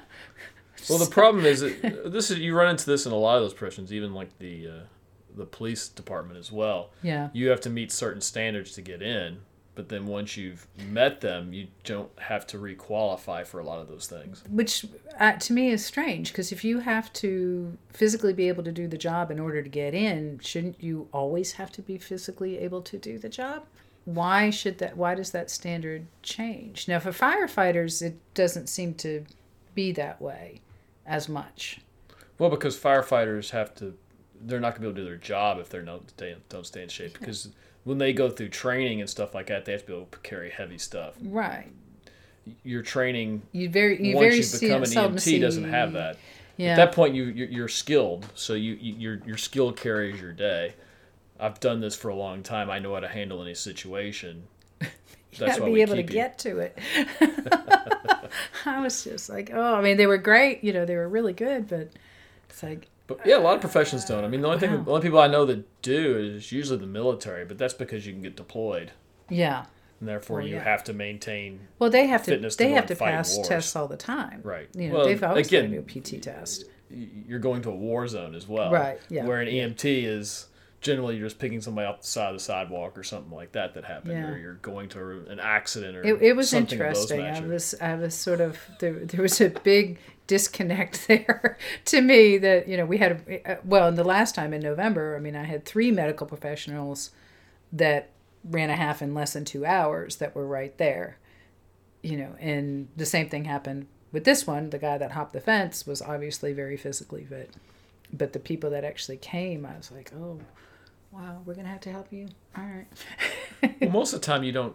[0.90, 3.42] Well, the problem is that this is you run into this in a lot of
[3.42, 4.72] those professions, even like the uh,
[5.34, 6.90] the police department as well.
[7.02, 7.30] Yeah.
[7.32, 9.38] You have to meet certain standards to get in,
[9.74, 13.88] but then once you've met them, you don't have to requalify for a lot of
[13.88, 14.44] those things.
[14.50, 14.84] which
[15.18, 18.86] uh, to me is strange because if you have to physically be able to do
[18.86, 22.82] the job in order to get in shouldn't you always have to be physically able
[22.82, 23.64] to do the job
[24.04, 29.24] why should that why does that standard change now for firefighters it doesn't seem to
[29.74, 30.60] be that way
[31.06, 31.80] as much
[32.38, 33.94] Well, because firefighters have to,
[34.40, 36.66] they're not going to be able to do their job if they're not stay, don't
[36.66, 37.18] stay in shape.
[37.18, 37.48] Because
[37.84, 40.18] when they go through training and stuff like that, they have to be able to
[40.18, 41.14] carry heavy stuff.
[41.22, 41.70] right
[42.62, 46.18] Your training you very you once very you see, become an EMT doesn't have that.
[46.56, 50.20] yeah At that point, you you're, you're skilled, so you, you your your skill carries
[50.20, 50.74] your day.
[51.38, 52.70] I've done this for a long time.
[52.70, 54.44] I know how to handle any situation.
[54.80, 54.88] you
[55.38, 56.08] That's why be we able to you.
[56.08, 56.78] get to it.
[58.66, 60.64] I was just like, oh, I mean, they were great.
[60.64, 61.90] You know, they were really good, but
[62.48, 64.24] it's like, But yeah, a lot of uh, professions don't.
[64.24, 64.82] I mean, the only thing, Wow.
[64.82, 68.12] the only people I know that do is usually the military, but that's because you
[68.12, 68.92] can get deployed,
[69.28, 69.66] yeah.
[70.00, 70.64] and therefore Well, you yeah.
[70.64, 71.60] have to maintain.
[71.78, 72.30] Well, they have to.
[72.32, 73.48] Fitness to they go have to pass wars.
[73.48, 74.40] tests all the time.
[74.42, 74.68] Right.
[74.74, 76.64] You know, Well, they've always again, got to do a PT test.
[76.90, 78.70] You're going to a war zone as well.
[78.70, 79.26] Right, yeah.
[79.26, 80.46] Where an EMT is
[80.84, 83.74] generally you're just picking somebody off the side of the sidewalk or something like that
[83.74, 84.30] that happened, Yeah.
[84.30, 87.44] or you're going to an accident or It, it was something of those interesting.
[87.44, 88.92] I was I was sort of there.
[88.92, 93.56] There was a big disconnect there to me that you know we had a, uh,
[93.64, 95.16] well in the last time in November.
[95.16, 97.10] I mean, I had three medical professionals
[97.72, 98.10] that
[98.44, 101.18] ran a half in less than two hours that were right there.
[102.02, 104.68] You know, and the same thing happened with this one.
[104.68, 107.54] The guy that hopped the fence was obviously very physically fit,
[108.12, 110.40] but the people that actually came, I was like, oh,
[111.14, 112.28] wow, we're gonna have to help you.
[112.56, 113.76] All right.
[113.80, 114.74] well, most of the time you don't.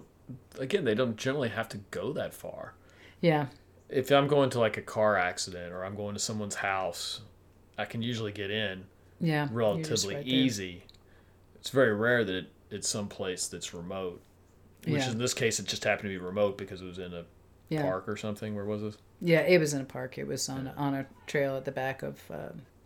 [0.59, 2.73] Again, they don't generally have to go that far.
[3.21, 3.47] yeah.
[3.89, 7.21] If I'm going to like a car accident or I'm going to someone's house,
[7.75, 8.83] I can usually get in
[9.19, 9.47] Yeah.
[9.51, 10.83] relatively right easy.
[11.55, 14.21] It's very rare that it, it's someplace that's remote.
[14.85, 15.11] Which Yeah.
[15.11, 17.25] in this case, it just happened to be remote because it was in a
[17.69, 17.81] Yeah.
[17.81, 18.53] park or something.
[18.53, 18.97] Where was this?
[19.21, 20.19] Yeah, it was in a park.
[20.19, 22.35] It was on a, on a trail at the back of uh,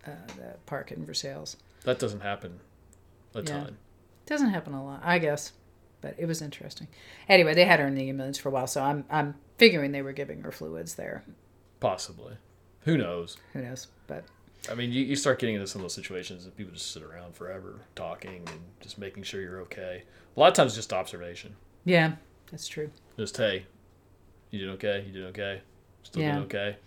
[0.08, 1.58] uh, the park in Versailles.
[1.84, 2.62] That doesn't happen
[3.36, 3.44] a Yeah.
[3.46, 3.78] ton.
[4.26, 5.52] Doesn't happen a lot, I guess,
[6.02, 6.88] but it was interesting.
[7.28, 10.02] Anyway, they had her in the ambulance for a while, so I'm I'm figuring they
[10.02, 11.24] were giving her fluids there.
[11.80, 12.36] Possibly.
[12.82, 13.38] Who knows?
[13.54, 13.88] Who knows?
[14.08, 14.24] But
[14.72, 17.04] I mean, you, you start getting into some of those situations that people just sit
[17.04, 20.04] around forever talking and just making sure you're okay.
[20.36, 21.56] A lot of times, just observation.
[21.86, 22.14] yeah,
[22.50, 22.90] that's true.
[23.18, 23.66] Just hey,
[24.52, 25.04] you did okay.
[25.06, 25.62] You did okay.
[26.04, 26.32] Still Yeah.
[26.34, 26.78] doing okay.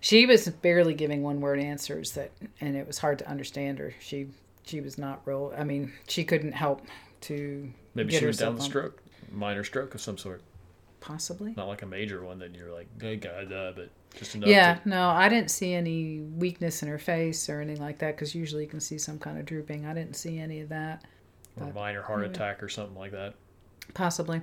[0.00, 3.94] She was barely giving one word answers that, and it was hard to understand her.
[4.00, 4.28] She
[4.64, 5.52] she was not real.
[5.56, 6.82] I mean, she couldn't help
[7.22, 10.42] to Maybe get she went down a stroke, minor stroke of some sort.
[11.00, 11.52] Possibly.
[11.56, 14.48] Not like a major one that you're like, hey, God, uh, but just enough.
[14.48, 18.16] Yeah, To, no, I didn't see any weakness in her face or anything like that
[18.16, 19.84] because usually you can see some kind of drooping.
[19.86, 21.04] I didn't see any of that.
[21.60, 22.34] or but- minor heart anyway.
[22.34, 23.34] attack or something like that.
[23.92, 24.40] Possibly.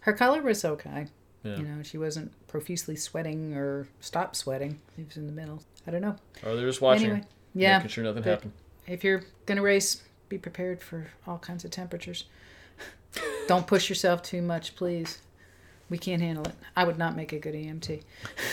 [0.00, 1.06] Her color was okay.
[1.44, 1.56] Yeah.
[1.56, 4.80] You know, she wasn't profusely sweating or stopped sweating.
[4.96, 5.62] She was in the middle.
[5.86, 6.16] I don't know.
[6.44, 7.78] Or they're just watching, Anyway, yeah.
[7.78, 8.52] making sure nothing but- happened.
[8.86, 12.24] If you're going to race, be prepared for all kinds of temperatures.
[13.46, 15.18] don't push yourself too much, please.
[15.90, 16.54] We can't handle it.
[16.76, 18.02] I would not make a good EMT.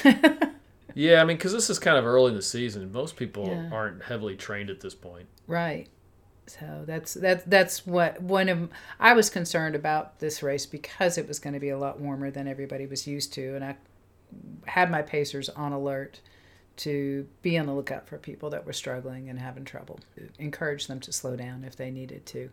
[0.96, 2.92] Yeah, I mean, because this is kind of early in the season.
[2.92, 3.70] Most people Yeah.
[3.72, 5.28] aren't heavily trained at this point.
[5.46, 5.88] Right.
[6.48, 11.28] So that's that's that's what one of I was concerned about this race because it
[11.28, 13.76] was going to be a lot warmer than everybody was used to, and I
[14.65, 16.22] had my pacers on alert
[16.80, 20.00] to be on the lookout for people that were struggling and having trouble.
[20.38, 22.50] Encourage them to slow down if they needed to.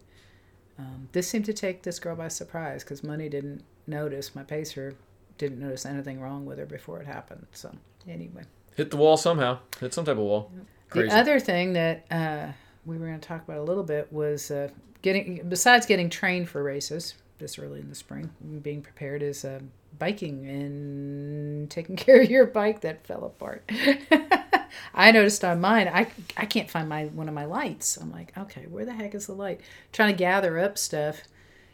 [0.79, 4.95] Um, this seemed to take this girl by surprise because Money didn't notice my pacer
[5.39, 7.47] didn't notice anything wrong with her before it happened.
[7.53, 7.73] So
[8.09, 8.43] anyway,
[8.77, 9.59] Hit the wall somehow.
[9.81, 10.51] Hit some type of wall.
[10.91, 11.09] Crazy.
[11.09, 12.49] the other thing that uh,
[12.85, 14.69] we were going to talk about a little bit was uh,
[15.03, 18.31] getting besides getting trained for races this early in the spring,
[18.63, 19.61] being prepared is uh,
[19.99, 23.71] biking and taking care of your bike that fell apart.
[24.95, 27.97] I noticed on mine, I, I can't find my one of my lights.
[27.97, 29.61] I'm like, okay, where the heck is the light?
[29.93, 31.23] trying to gather up stuff.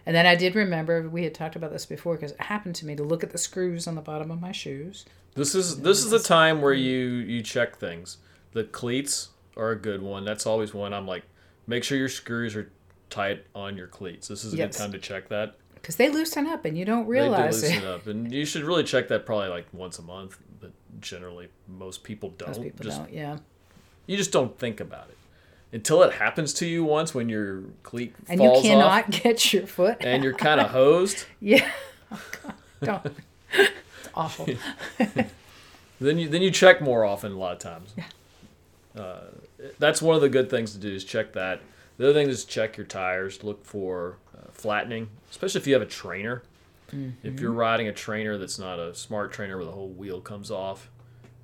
[0.04, 2.86] And then I did remember we had talked about this before because it happened to
[2.86, 5.04] me to look at the screws on the bottom of my shoes.
[5.34, 6.82] This is this is the time where mm.
[6.82, 8.18] you you check things.
[8.52, 10.24] The cleats are a good one.
[10.24, 10.92] That's always one.
[10.92, 11.22] I'm like,
[11.66, 12.70] make sure your screws are
[13.10, 14.28] tight on your cleats.
[14.28, 14.76] This is a Yes.
[14.76, 15.54] good time to check that.
[15.82, 17.84] Because they loosen up and you don't They do realize loosen it.
[17.84, 20.38] up, and you should really check that probably like once a month.
[20.60, 22.48] But generally, most people don't.
[22.48, 23.38] Most people just, don't, yeah.
[24.06, 25.16] You just don't think about it
[25.74, 29.66] until it happens to you once when your cleat And you cannot off get your
[29.66, 29.96] foot.
[30.00, 31.24] and you're kind of hosed.
[31.40, 31.68] yeah.
[32.12, 32.54] Oh, God.
[32.82, 33.16] Don't.
[33.54, 34.46] It's awful.
[36.00, 37.94] Then you then you check more often a lot of times.
[37.96, 39.00] Yeah.
[39.00, 39.20] Uh,
[39.78, 41.60] that's one of the good things to do is check that.
[41.96, 43.44] The other thing is check your tires.
[43.44, 44.16] Look for
[44.62, 46.42] flattening, especially if you have a trainer.
[47.22, 50.50] If you're riding a trainer that's not a smart trainer where the whole wheel comes
[50.50, 50.90] off,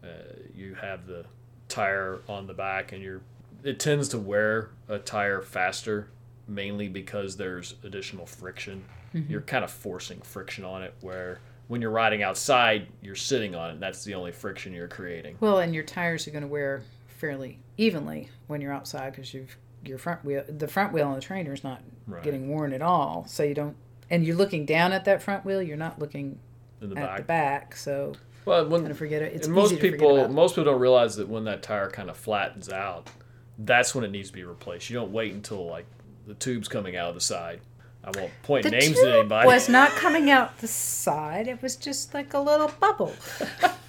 [0.04, 0.08] uh,
[0.54, 1.24] you have the
[1.70, 3.22] tire on the back, and you're
[3.64, 6.10] it tends to wear a tire faster,
[6.46, 8.84] mainly because there's additional friction.
[9.14, 13.70] You're kind of forcing friction on it where when you're riding outside, you're sitting on
[13.70, 13.80] it.
[13.80, 15.38] That's the only friction you're creating.
[15.40, 19.56] Well, and your tires are going to wear fairly evenly when you're outside because you've
[19.84, 22.22] your front wheel, the front wheel on the trainer is not Right.
[22.22, 23.26] getting worn at all.
[23.28, 23.76] So you don't,
[24.10, 25.60] and you're looking down at that front wheel.
[25.62, 26.38] You're not looking
[26.80, 27.16] in the at back.
[27.18, 27.76] the back.
[27.76, 28.12] So
[28.44, 29.34] Well, kind of when forget it.
[29.34, 30.34] It's and most easy people forget about.
[30.34, 33.10] most people don't realize that when that tire kind of flattens out,
[33.58, 34.88] that's when it needs to be replaced.
[34.88, 35.86] You don't wait until like
[36.26, 37.60] the tube's coming out of the side.
[38.04, 39.48] I won't point The names tube to anybody.
[39.48, 41.46] It was not coming out the side.
[41.48, 43.12] It was just like a little bubble.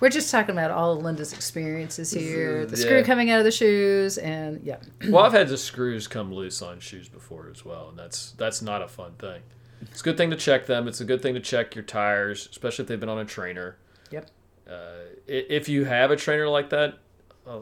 [0.00, 2.64] We're just talking about all of Linda's experiences here.
[2.64, 4.78] The screw coming out of the shoes, and yeah.
[5.08, 8.62] well, I've had the screws come loose on shoes before as well, and that's that's
[8.62, 9.42] not a fun thing.
[9.82, 10.88] It's a good thing to check them.
[10.88, 13.76] It's a good thing to check your tires, especially if they've been on a trainer.
[14.10, 14.30] Yep.
[14.68, 16.98] Uh, if you have a trainer like that,
[17.46, 17.60] uh,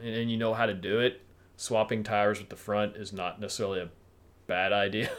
[0.00, 1.22] and and you know how to do it,
[1.56, 3.90] swapping tires with the front is not necessarily a
[4.46, 5.10] bad idea.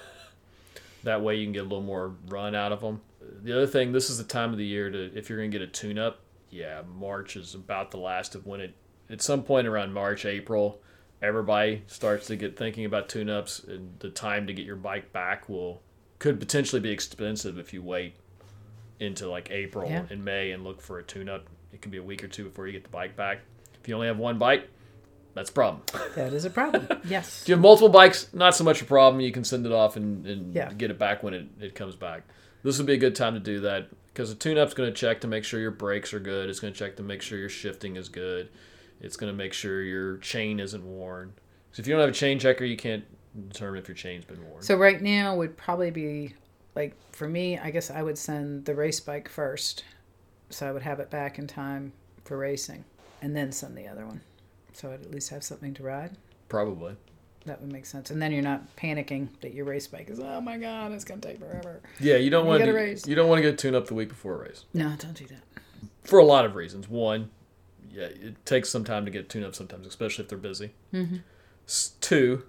[1.03, 3.01] that way you can get a little more run out of them.
[3.43, 5.59] The other thing, this is the time of the year to if you're going to
[5.59, 6.21] get a tune-up.
[6.55, 8.75] Yeah, March is about the last of when it.
[9.09, 10.81] At some point around March, April,
[11.21, 15.49] everybody starts to get thinking about tune-ups, and the time to get your bike back
[15.49, 15.81] will
[16.17, 18.15] could potentially be expensive if you wait
[19.01, 20.05] into like April Yeah.
[20.09, 21.45] and May and look for a tune-up.
[21.73, 23.39] It can be a week or two before you get the bike back.
[23.81, 24.69] If you only have one bike,
[25.33, 25.81] that's a problem.
[26.15, 26.87] That is a problem.
[27.09, 27.41] Yes.
[27.41, 29.19] If you have multiple bikes, not so much a problem.
[29.19, 30.71] You can send it off and, and Yeah.
[30.71, 32.23] get it back when it, it comes back.
[32.63, 34.95] This would be a good time to do that because the tune up's going to
[34.95, 36.49] check to make sure your brakes are good.
[36.49, 38.47] It's going to check to make sure your shifting is good.
[39.01, 41.33] It's going to make sure your chain isn't worn.
[41.73, 43.03] So if you don't have a chain checker, you can't
[43.49, 44.61] determine if your chain's been worn.
[44.61, 46.33] So right now would probably be
[46.75, 49.83] like for me, I guess I would send the race bike first.
[50.49, 51.91] So I would have it back in time
[52.23, 52.85] for racing
[53.21, 54.21] and then send the other one.
[54.71, 56.15] So I'd at least have something to ride.
[56.47, 56.95] Probably.
[57.45, 58.09] That would make sense.
[58.09, 61.21] And then you're not panicking that your race bike is, oh my God, it's going
[61.21, 61.79] to take forever.
[61.99, 63.07] Yeah, you don't want gotta race.
[63.07, 65.25] You don't want to get tuned up the week before a race No, don't do
[65.27, 65.43] that.
[66.03, 66.89] for a lot of reasons.
[66.89, 67.29] One,
[67.91, 70.71] yeah, it takes some time to get tuned up sometimes, especially if they're busy.
[70.91, 71.17] Mm-hmm.
[72.01, 72.43] Two,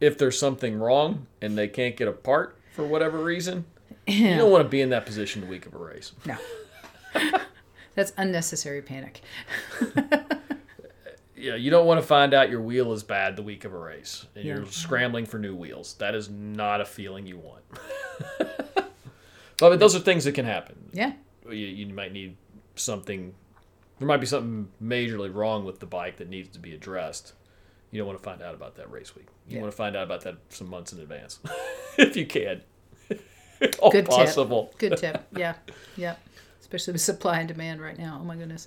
[0.00, 3.64] if there's something wrong and they can't get a part for whatever reason,
[4.08, 6.12] you don't want to be in that position the week of a race.
[6.26, 6.36] No.
[7.94, 9.20] That's unnecessary panic.
[11.42, 13.78] Yeah, you don't want to find out your wheel is bad the week of a
[13.78, 14.56] race and Yeah.
[14.56, 15.94] you're scrambling for new wheels.
[15.94, 17.64] That is not a feeling you want.
[19.58, 20.76] but those are things that can happen.
[20.92, 21.12] Yeah.
[21.48, 22.36] you, you might need
[22.76, 23.34] something
[23.98, 27.34] there might be something majorly wrong with the bike that needs to be addressed
[27.90, 29.60] you don't want to find out about that race week you Yeah.
[29.62, 31.38] want to find out about that some months in advance
[31.98, 32.62] if you can
[33.80, 34.78] all Good tip.
[34.78, 35.26] Good tip.
[35.36, 35.54] Yeah.
[35.96, 36.16] Yeah.
[36.72, 38.18] Especially with supply and demand right now.
[38.18, 38.66] Oh my goodness.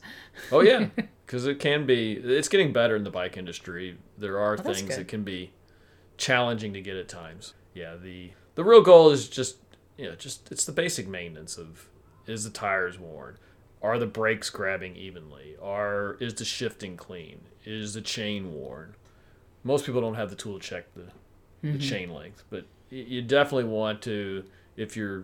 [0.51, 0.87] oh yeah.
[1.25, 3.97] Because it can be it's getting better in the bike industry.
[4.15, 5.53] There are Oh, things that can be
[6.17, 7.55] challenging to get at times.
[7.73, 9.57] Yeah the the real goal is just
[9.97, 11.89] you know just it's the basic maintenance of
[12.27, 13.37] is the tires worn?
[13.81, 15.55] Are the brakes grabbing evenly?
[15.59, 17.39] Are is the shifting clean?
[17.63, 18.93] Is the chain worn?
[19.63, 21.05] Most people don't have the tool to check the,
[21.63, 21.79] the mm-hmm.
[21.79, 24.43] chain length but you definitely want to
[24.77, 25.23] if you're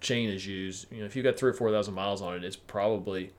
[0.00, 2.44] chain is used, you know, if you've got three or four thousand miles on it,
[2.44, 3.32] it's probably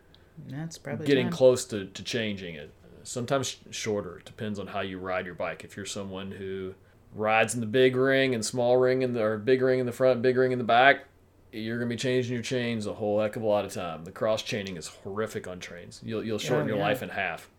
[0.48, 1.34] That's probably getting time.
[1.34, 2.72] close to, to changing it.
[3.04, 4.18] Sometimes sh- shorter.
[4.20, 5.64] It depends on how you ride your bike.
[5.64, 6.74] If you're someone who
[7.14, 9.92] rides in the big ring and small ring in the or big ring in the
[9.92, 11.06] front, big ring in the back,
[11.54, 14.04] you're gonna be changing your chains a whole heck of a lot of time.
[14.04, 16.02] The cross chaining is horrific on trains.
[16.04, 16.84] You'll you'll shorten Oh, your yeah.
[16.84, 17.50] life in half.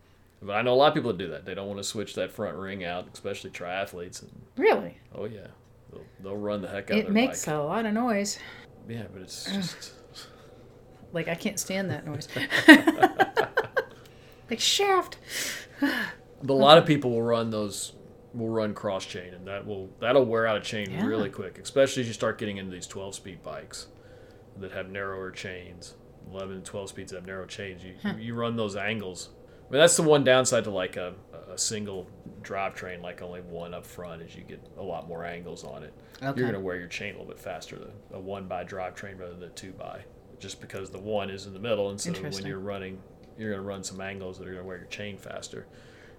[0.42, 1.44] But I know a lot of people that do that.
[1.46, 4.22] They don't want to switch that front ring out, especially triathletes.
[4.22, 5.46] And Really, oh yeah,
[5.90, 7.54] they'll, they'll run the heck out of it their makes bike.
[7.54, 8.38] a lot of noise.
[8.88, 9.92] Yeah, but it's just
[11.12, 12.28] Like I can't stand that noise.
[14.50, 15.18] like shaft.
[16.40, 17.94] But a lot of people will run those
[18.32, 21.04] will run cross chain and that will that'll wear out a chain Yeah.
[21.04, 23.88] really quick, especially as you start getting into these 12 speed bikes
[24.58, 25.94] that have narrower chains.
[26.30, 27.82] 11 and 12 speeds that have narrow chains.
[27.82, 29.30] You you run those angles.
[29.68, 31.14] I mean that's the one downside to like a,
[31.50, 32.08] a single
[32.42, 35.92] drivetrain like only one up front is you get a lot more angles on it.
[36.22, 36.40] Okay.
[36.40, 39.18] You're going to wear your chain a little bit faster than a one by drivetrain
[39.18, 40.02] rather than a two by
[40.40, 43.00] just because the one is in the middle and so when you're running
[43.38, 45.66] you're going to run some angles that are going to wear your chain faster.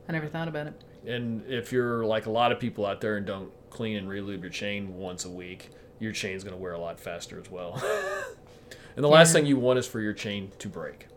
[0.08, 0.82] I never thought about it.
[1.06, 4.42] And if you're like a lot of people out there and don't clean and relube
[4.42, 7.74] your chain once a week, your chain's going to wear a lot faster as well.
[8.96, 11.08] and the last thing you want is for your chain to break.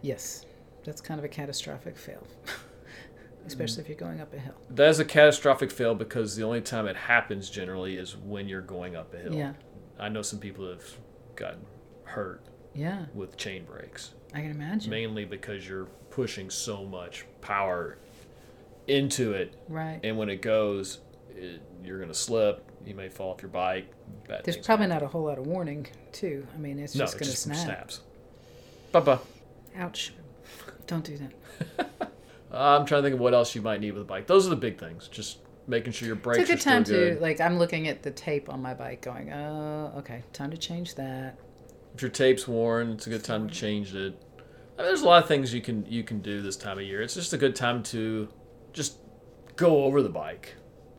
[0.00, 0.46] Yes,
[0.84, 2.26] that's kind of a catastrophic fail,
[3.52, 4.54] especially if you're going up a hill.
[4.70, 8.60] That is a catastrophic fail because the only time it happens generally is when you're
[8.60, 9.34] going up a hill.
[9.34, 9.52] Yeah,
[9.98, 10.84] I know some people have
[11.36, 11.60] gotten
[12.04, 12.42] hurt
[12.74, 14.90] yeah, with chain breaks, I can imagine.
[14.90, 17.98] mainly because you're pushing so much power
[18.88, 20.00] into it Right.
[20.02, 21.00] and when it goes,
[21.36, 22.66] it, you're going to slip.
[22.84, 23.90] You may fall off your bike.
[24.26, 24.88] Bad There's probably happen.
[25.00, 26.46] not a whole lot of warning, too.
[26.54, 27.66] I mean, it's no, just it's going to just from snap.
[27.92, 28.00] snaps.
[28.92, 29.18] Bye-bye.
[29.76, 30.12] Ouch.
[30.86, 31.90] Don't do that.
[32.52, 34.26] I'm trying to think of what else you might need with a bike.
[34.26, 35.08] Those are the big things.
[35.08, 37.18] Just making sure your brakes it's a good time good.
[37.18, 40.56] to, like, I'm looking at the tape on my bike going, oh, okay, time to
[40.56, 41.38] change that.
[41.94, 44.20] If your tape's worn, it's a good time to change it.
[44.78, 46.84] I mean, there's a lot of things you can you can do this time of
[46.84, 47.02] year.
[47.02, 48.28] It's just a good time to
[48.72, 48.98] just
[49.56, 50.54] go over the bike,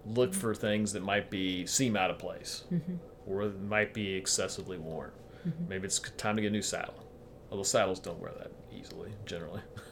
[0.06, 2.96] look for things that might be seem out of place, mm-hmm.
[3.26, 5.12] or might be excessively worn.
[5.48, 5.68] Mm-hmm.
[5.68, 7.08] Maybe it's time to get a new saddle.
[7.50, 9.62] Although saddles don't wear that easily generally.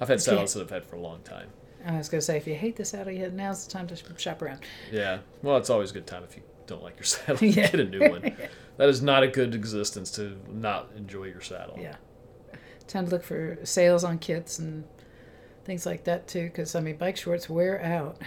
[0.00, 1.48] I've had saddles that I've had for a long time.
[1.84, 3.96] I was going to say, if you hate the saddle yet, now's the time to
[4.18, 4.60] shop around.
[4.92, 5.18] Yeah.
[5.42, 7.46] Well, it's always a good time if you don't like your saddle.
[7.46, 7.70] Yeah.
[7.70, 8.36] Get a new one.
[8.78, 11.76] That is not a good existence to not enjoy your saddle.
[11.80, 11.96] Yeah.
[12.86, 14.84] Time to look for sales on kits and
[15.64, 18.18] things like that, too, because, I mean, bike shorts wear out.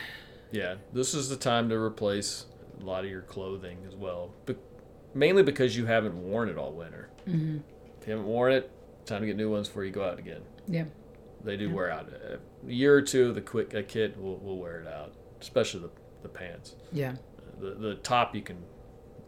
[0.51, 0.75] Yeah.
[0.91, 2.47] This is the time to replace
[2.81, 4.33] a lot of your clothing as well.
[4.45, 4.57] But
[5.13, 7.07] mainly because you haven't worn it all winter.
[7.23, 7.59] hmm
[8.01, 8.69] If you haven't worn it,
[9.05, 10.41] time to get new ones before you go out again.
[10.67, 10.83] Yeah.
[11.43, 12.09] They do wear out.
[12.09, 12.39] A
[12.71, 15.89] year or two, the quick a kit will, will wear it out, especially the,
[16.23, 16.75] the pants.
[16.91, 17.15] Yeah.
[17.59, 18.57] The, the top you can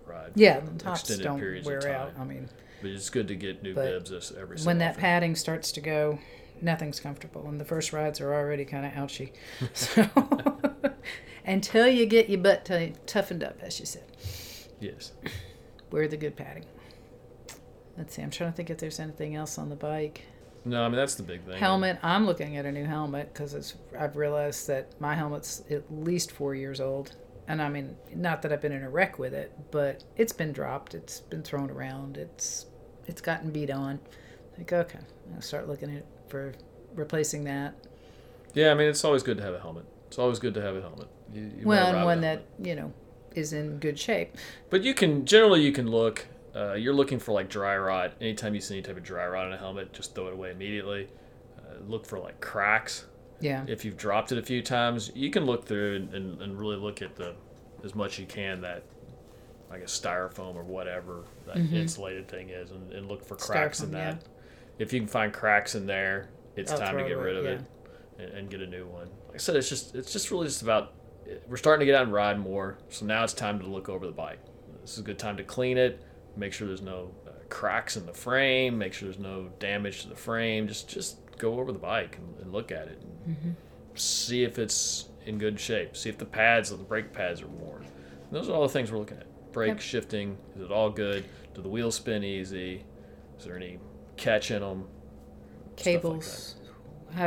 [0.06, 0.32] ride.
[0.36, 2.13] Yeah, the tops Extended don't wear out.
[2.19, 2.49] I mean,
[2.82, 5.02] But it's good to get new bibs every when that often.
[5.02, 6.19] padding starts to go,
[6.62, 9.34] nothing's comfortable, and the first rides are already kind of ouchy.
[9.73, 10.08] So
[11.45, 14.04] until you get your butt t- toughened up, as you said,
[14.80, 15.12] Yes.
[15.91, 16.65] wear the good padding.
[17.97, 18.21] Let's see.
[18.21, 20.26] I'm trying to think if there's anything else on the bike.
[20.65, 21.58] No, I mean that's the big thing.
[21.58, 21.99] Helmet.
[22.04, 23.76] I'm looking at a new helmet because it's.
[23.99, 27.15] I've realized that my helmet's at least four years old,
[27.47, 30.54] and I mean, not that I've been in a wreck with it, but it's been
[30.54, 30.95] dropped.
[30.95, 32.17] It's been thrown around.
[32.17, 32.67] It's
[33.08, 33.99] it's gotten beat on.
[34.58, 34.99] Like okay,
[35.36, 36.54] I'll start looking at for
[36.95, 37.76] replacing that.
[38.54, 39.86] Yeah, I mean it's always good to have a helmet.
[40.08, 41.08] It's always good to have a helmet.
[41.34, 42.93] You, you well, and one that you know
[43.36, 44.38] is in good shape.
[44.69, 46.28] But you can generally you can look.
[46.55, 48.13] Uh, you're looking for like dry rot.
[48.21, 50.51] Anytime you see any type of dry rot on a helmet, just throw it away
[50.51, 51.07] immediately.
[51.57, 53.05] Uh, look for like cracks.
[53.39, 53.63] Yeah.
[53.67, 56.75] If you've dropped it a few times, you can look through and, and, and really
[56.77, 57.33] look at the
[57.83, 58.83] as much you can that
[59.71, 61.73] I guess styrofoam or whatever that Mhm.
[61.73, 64.21] insulated thing is, and, and look for cracks in that.
[64.21, 64.27] yeah.
[64.77, 67.53] If you can find cracks in there, it's I'll time to get rid of away,
[67.55, 67.61] it
[68.19, 69.08] and, and get a new one.
[69.27, 70.93] Like I said, it's just it's just really just about
[71.47, 74.06] we're starting to get out and ride more, so now it's time to look over
[74.06, 74.39] the bike.
[74.81, 76.01] This is a good time to clean it,
[76.36, 80.10] make sure there's no uh, cracks in the frame, make sure there's no damage to
[80.10, 80.67] the frame.
[80.67, 83.56] Just just go over the bike and, and look at it and Mhm.
[84.00, 85.96] see if it's in good shape.
[85.98, 87.84] See if the pads, the brake pads are worn.
[87.84, 89.25] And those are all the things we're looking at.
[89.52, 89.79] Brake Yep.
[89.81, 91.23] shifting, is it all good?
[91.54, 92.84] Do the wheels spin easy?
[93.38, 93.79] Is there any
[94.17, 94.88] catch in them?
[95.75, 96.56] Cables.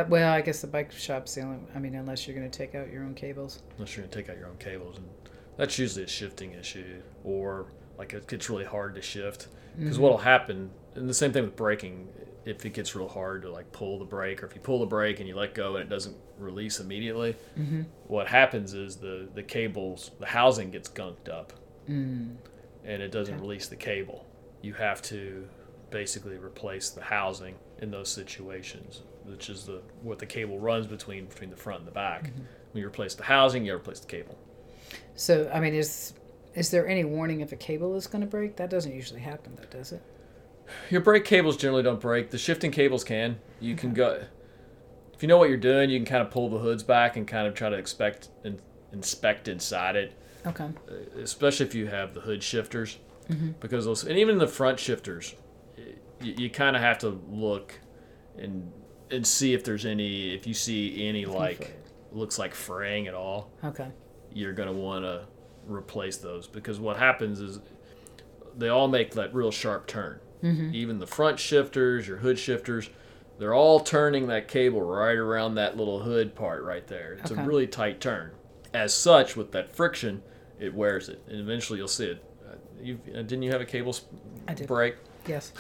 [0.09, 1.59] Well, I guess the bike shop's the only.
[1.75, 3.63] I mean, unless you're going to take out your own cables.
[3.77, 4.97] Unless you're going to take out your own cables.
[4.99, 5.09] And
[5.57, 7.67] that's usually a shifting issue or
[7.99, 9.49] like it gets really hard to shift.
[9.79, 10.01] Because Mhm.
[10.01, 12.09] what'll happen, and the same thing with braking,
[12.47, 14.87] if it gets real hard to like pull the brake or if you pull the
[14.87, 17.83] brake and you let go and it doesn't release immediately, Mm-hmm.
[18.07, 21.53] what happens is the, the cables, the housing gets gunked up
[21.89, 22.37] Mm.
[22.85, 23.43] and it doesn't Okay.
[23.43, 24.25] release the cable.
[24.63, 25.47] you have to
[25.91, 31.27] basically replace the housing in those situations, which is the what the cable runs between
[31.27, 32.25] between the front and the back.
[32.29, 32.43] Mm-hmm.
[32.73, 34.37] When you replace the housing, you replace the cable.
[35.15, 36.15] So, I mean, is
[36.57, 38.57] is there any warning if a cable is going to break?
[38.57, 40.03] That doesn't usually happen, though, does it?
[40.91, 42.31] Your brake cables generally don't break.
[42.31, 43.39] The shifting cables can.
[43.61, 44.23] You can go
[45.15, 45.91] if you know what you're doing.
[45.91, 48.61] You can kind of pull the hoods back and kind of try to expect and
[48.93, 50.13] inspect inside it.
[50.47, 50.65] Okay.
[50.65, 52.99] uh, especially if you have the hood shifters,
[53.61, 55.35] because those, and even the front shifters,
[56.21, 57.79] you, you kind of have to look
[58.39, 58.73] and
[59.11, 61.77] and see if there's any, if you see any like
[62.13, 63.89] looks like fraying at all, Okay.
[64.33, 65.27] you're gonna want to
[65.67, 67.61] replace those because what happens is
[68.57, 70.21] they all make that real sharp turn.
[70.43, 72.89] Even the front shifters, your hood shifters,
[73.39, 77.15] they're all turning that cable right around that little hood part right there.
[77.15, 77.43] It's Okay.
[77.43, 78.31] a really tight turn.
[78.73, 80.23] As such, with that friction,
[80.61, 82.25] it wears it, and eventually you'll see it.
[82.49, 84.07] Uh, You uh, didn't you have a cable sp-
[84.47, 84.69] I did.
[84.69, 84.95] break?
[85.27, 85.53] Yes.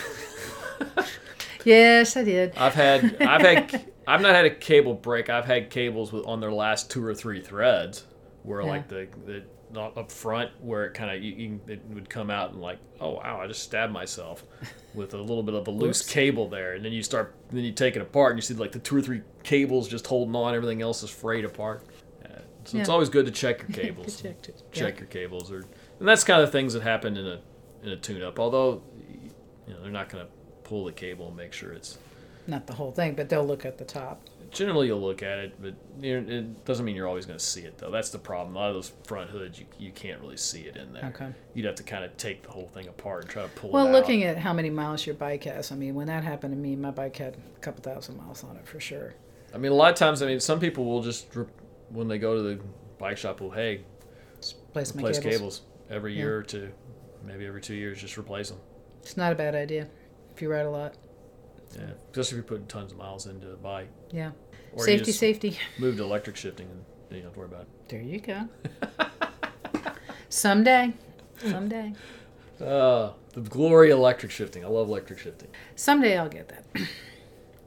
[1.64, 2.54] yes, I did.
[2.56, 5.28] I've had I've had I've not had a cable break.
[5.30, 8.04] I've had cables with on their last two or three threads
[8.46, 8.68] where Yeah.
[8.68, 9.42] like the the
[9.72, 12.78] not up front where it kind of you, you, it would come out and like
[13.00, 14.44] oh wow I just stabbed myself
[14.94, 17.72] with a little bit of a loose cable there and then you start then you
[17.72, 20.54] take it apart and you see like the two or three cables just holding on
[20.54, 21.82] everything else is frayed apart.
[22.24, 24.40] Uh, so it's always good to check your cables check,
[24.70, 25.00] check Yeah.
[25.00, 25.66] your cables or
[25.98, 27.40] and that's kind of things that happen in a
[27.82, 28.82] in a tune up although
[29.66, 30.30] you know they're not going to
[30.62, 31.98] pull the cable and make sure it's
[32.46, 34.20] Not the whole thing, but they'll look at the top.
[34.50, 37.78] Generally you'll look at it but it doesn't mean you're always going to see it
[37.78, 40.62] though that's the problem a lot of those front hoods you, you can't really see
[40.62, 41.32] it in there Okay.
[41.54, 43.90] you'd have to kind of take the whole thing apart and try to pull Well,
[43.90, 46.76] looking at how many miles your bike has, I mean, when that happened to me,
[46.76, 49.14] my bike had a couple thousand miles on it for sure.
[49.54, 51.26] i mean a lot of times i mean some people will just
[51.90, 52.60] when they go to the
[52.98, 53.80] bike shop will hey
[54.70, 55.34] replace my replace cables.
[55.36, 56.18] cables, every Yeah.
[56.20, 56.72] year or two
[57.24, 58.58] maybe every two years just replace them
[59.02, 59.88] It's not a bad idea
[60.34, 60.94] if you ride a lot.
[61.78, 64.30] Yeah especially if you're putting tons of miles into a bike Yeah.
[64.72, 65.58] or you safety, just safety.
[65.78, 68.48] move to electric shifting and you don't have to worry about it There you go.
[70.28, 70.92] Someday.
[71.38, 71.92] Someday.
[72.60, 76.64] uh, the glory of electric shifting i love electric shifting Someday I'll get that.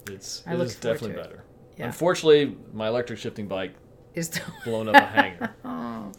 [0.09, 1.23] It's I it look is definitely to it.
[1.23, 1.43] better.
[1.77, 1.85] Yeah.
[1.85, 3.73] Unfortunately, my electric shifting bike
[4.15, 5.53] Is the blown up a hanger.
[5.65, 6.11] oh.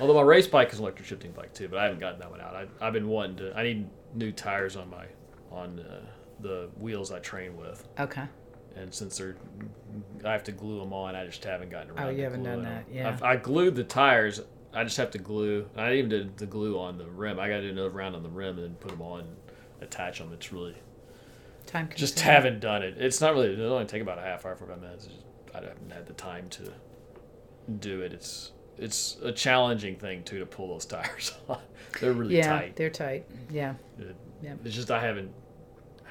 [0.00, 2.30] Although my race bike is an electric shifting bike too, but I haven't gotten that
[2.30, 2.54] one out.
[2.56, 3.56] I, I've been wanting to.
[3.56, 5.04] I need new tires on my
[5.52, 6.00] on uh,
[6.40, 8.24] the wheels I train with, Okay.
[8.76, 9.36] and since they're
[10.24, 12.06] I have to glue them on, I just haven't gotten around.
[12.06, 13.08] Oh, you to haven't done that, yeah.
[13.08, 14.40] I've, I glued the tires.
[14.72, 15.68] I just have to glue.
[15.76, 17.40] I even did the glue on the rim.
[17.40, 19.36] I got to do another round on the rim and then put them on, and
[19.80, 20.30] attach them.
[20.32, 20.74] It's really
[21.66, 22.94] Time just haven't done it.
[22.98, 23.52] It's not really.
[23.52, 25.06] It'll only take about a half hour, forty-five minutes.
[25.06, 26.72] It's just, I haven't had the time to
[27.80, 28.12] do it.
[28.12, 31.58] It's it's a challenging thing too to pull those tires on.
[32.00, 32.76] They're really Yeah, tight.
[32.76, 33.26] they're tight.
[33.50, 33.74] Yeah.
[33.98, 34.54] It- Yeah.
[34.64, 35.32] It's just I haven't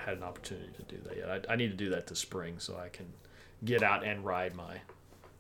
[0.08, 1.30] had an opportunity to do that yet.
[1.50, 3.06] I, I need to do that this spring so I can
[3.66, 4.78] get out and ride my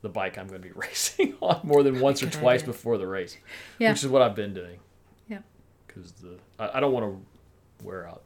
[0.01, 3.07] the bike I'm going to be racing on more than once or twice before the
[3.07, 3.37] race,
[3.79, 3.91] Yeah.
[3.91, 4.79] which is what I've been doing.
[5.27, 5.39] Yeah.
[5.87, 8.23] Because the I, I don't want to wear out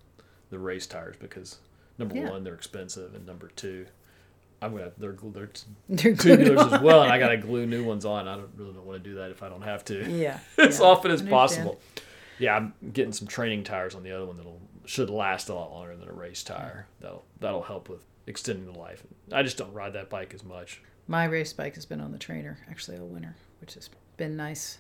[0.50, 1.60] the race tires because
[1.98, 2.30] number Yeah.
[2.32, 3.86] one they're expensive and number two
[4.64, 5.50] I'm gonna they're they're
[5.90, 8.28] They're tubulars as well and I gotta glue new ones on.
[8.28, 10.40] I don't really don't want to do that if I don't have to Yeah.
[10.58, 10.86] as yeah.
[10.86, 11.80] often as possible.
[12.40, 15.72] Yeah, I'm getting some training tires on the other one that'll should last a lot
[15.72, 16.88] longer than a race tire.
[17.00, 19.04] That'll that'll help with extending the life.
[19.32, 20.82] I just don't ride that bike as much.
[21.08, 24.78] My race bike has been on the trainer actually all winter, which has been nice.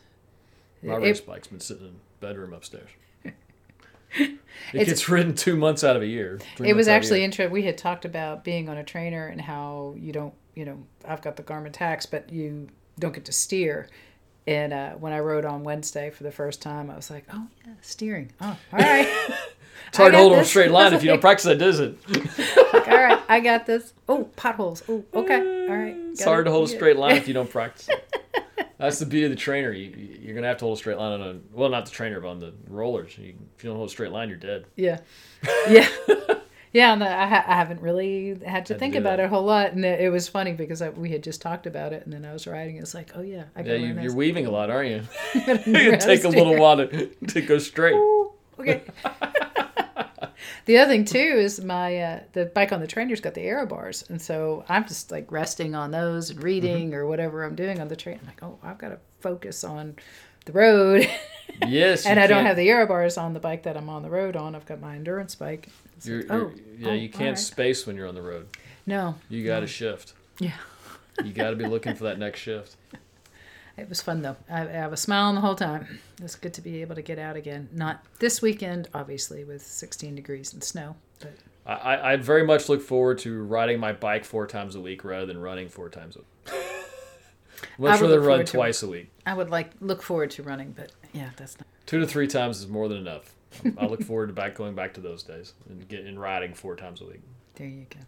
[0.83, 2.89] My It- race bike's been sitting in the bedroom upstairs.
[4.73, 6.35] It gets ridden two months out of a year.
[6.35, 7.51] it was months out of a actually interesting.
[7.53, 11.21] We had talked about being on a trainer and how you don't, you know, I've
[11.21, 12.67] got the Garmin Tacx, but you
[12.99, 13.87] don't get to steer.
[14.47, 17.47] And uh, when I rode on Wednesday for the first time, I was like, "Oh
[17.65, 18.31] yeah, steering.
[18.41, 19.29] Oh, all right,
[19.89, 21.97] It's hard to hold on a straight line if you don't practice that, is it?
[22.73, 23.93] all right, I got this.
[24.07, 24.83] Oh, potholes.
[24.87, 25.95] Oh, okay, all right.
[26.11, 26.43] It's hard it.
[26.45, 28.17] to hold a straight line if you don't practice it.
[28.77, 29.71] That's the beauty of the trainer.
[29.71, 32.19] You, you're gonna have to hold a straight line on a well, not the trainer,
[32.19, 33.15] but on the rollers.
[33.17, 34.65] You, if you don't hold a straight line, you're dead.
[34.75, 34.99] Yeah,
[35.69, 35.87] yeah,
[36.73, 36.93] yeah.
[36.93, 39.23] And I, ha- I haven't really had to Had think do about that.
[39.23, 41.67] it a whole lot, and it, it was funny because I, we had just talked
[41.67, 42.77] about it, and then I was riding.
[42.77, 45.03] It's like, oh yeah, I Yeah, you, you're weaving a lot, aren't you?
[45.35, 47.93] It learn can how to take a little while to, to go straight.
[47.93, 48.81] Ooh, okay.
[50.71, 53.65] The other thing too is my uh, the bike on the trainer's got the aero
[53.65, 56.95] bars, and so I'm just like resting on those and reading Mm-hmm.
[56.95, 58.19] or whatever I'm doing on the train.
[58.21, 59.95] I'm like, oh, I've got to focus on
[60.45, 61.07] the road,
[61.67, 64.09] Yes, and I don't have the aero bars on the bike that I'm on the
[64.09, 64.55] road on.
[64.55, 65.69] I've got my endurance bike.
[66.03, 67.37] You're, like, you're- oh, yeah, oh, you can't alright.
[67.39, 68.47] space when you're on the road.
[68.87, 70.13] No, You got to shift.
[70.39, 70.53] yeah.
[71.23, 72.75] You got to be looking for that next shift.
[73.81, 74.35] It was fun though.
[74.47, 75.99] I, I have a smile on the whole time.
[76.21, 77.67] It's good to be able to get out again.
[77.73, 80.95] Not this weekend, obviously, with 16 degrees and snow.
[81.19, 81.33] But
[81.65, 85.25] I, I very much look forward to riding my bike four times a week rather
[85.25, 86.61] than running four times a week.
[87.77, 89.09] Much rather run forward to- twice a week.
[89.25, 90.71] I would like look forward to running.
[90.71, 91.67] But yeah, that's not.
[91.87, 93.33] Two to three times is more than enough.
[93.65, 96.75] Um, I look forward to back going back to those days and getting riding four
[96.75, 97.21] times a week.
[97.55, 97.99] There you go.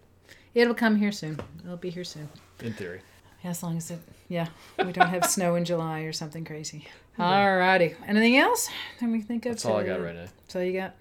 [0.54, 1.40] It'll come here soon.
[1.64, 2.30] It'll be here soon.
[2.62, 3.02] In theory.
[3.44, 4.48] As long as it, yeah,
[4.86, 6.88] we don't have snow in July or something crazy.
[7.20, 7.96] All righty.
[8.08, 8.70] Anything else?
[9.00, 9.54] Can we think of?
[9.54, 10.26] That's all I got right now.
[10.42, 10.96] That's all you got?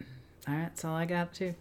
[0.47, 1.55] All right, that's all I got too.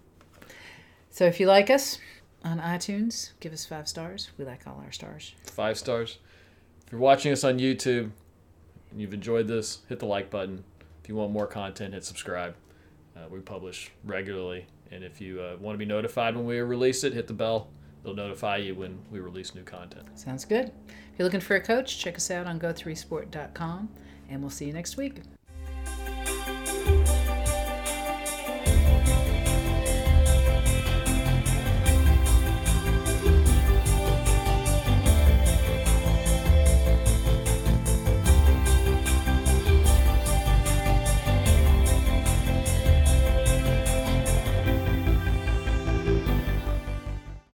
[1.10, 2.00] So if you like us
[2.44, 4.30] on iTunes, give us five stars.
[4.38, 5.34] We like all our stars.
[5.46, 6.18] Five stars.
[6.86, 8.12] If you're watching us on YouTube
[8.92, 10.64] and you've enjoyed this, hit the like button.
[11.02, 12.56] If you want more content, hit subscribe.
[13.16, 14.66] Uh, we publish regularly.
[14.92, 17.70] And if you uh, want to be notified when we release it, hit the bell.
[18.04, 20.08] It'll notify you when we release new content.
[20.16, 20.72] Sounds good.
[20.88, 23.90] If you're looking for a coach, check us out on go3sport.com
[24.30, 25.22] and we'll see you next week.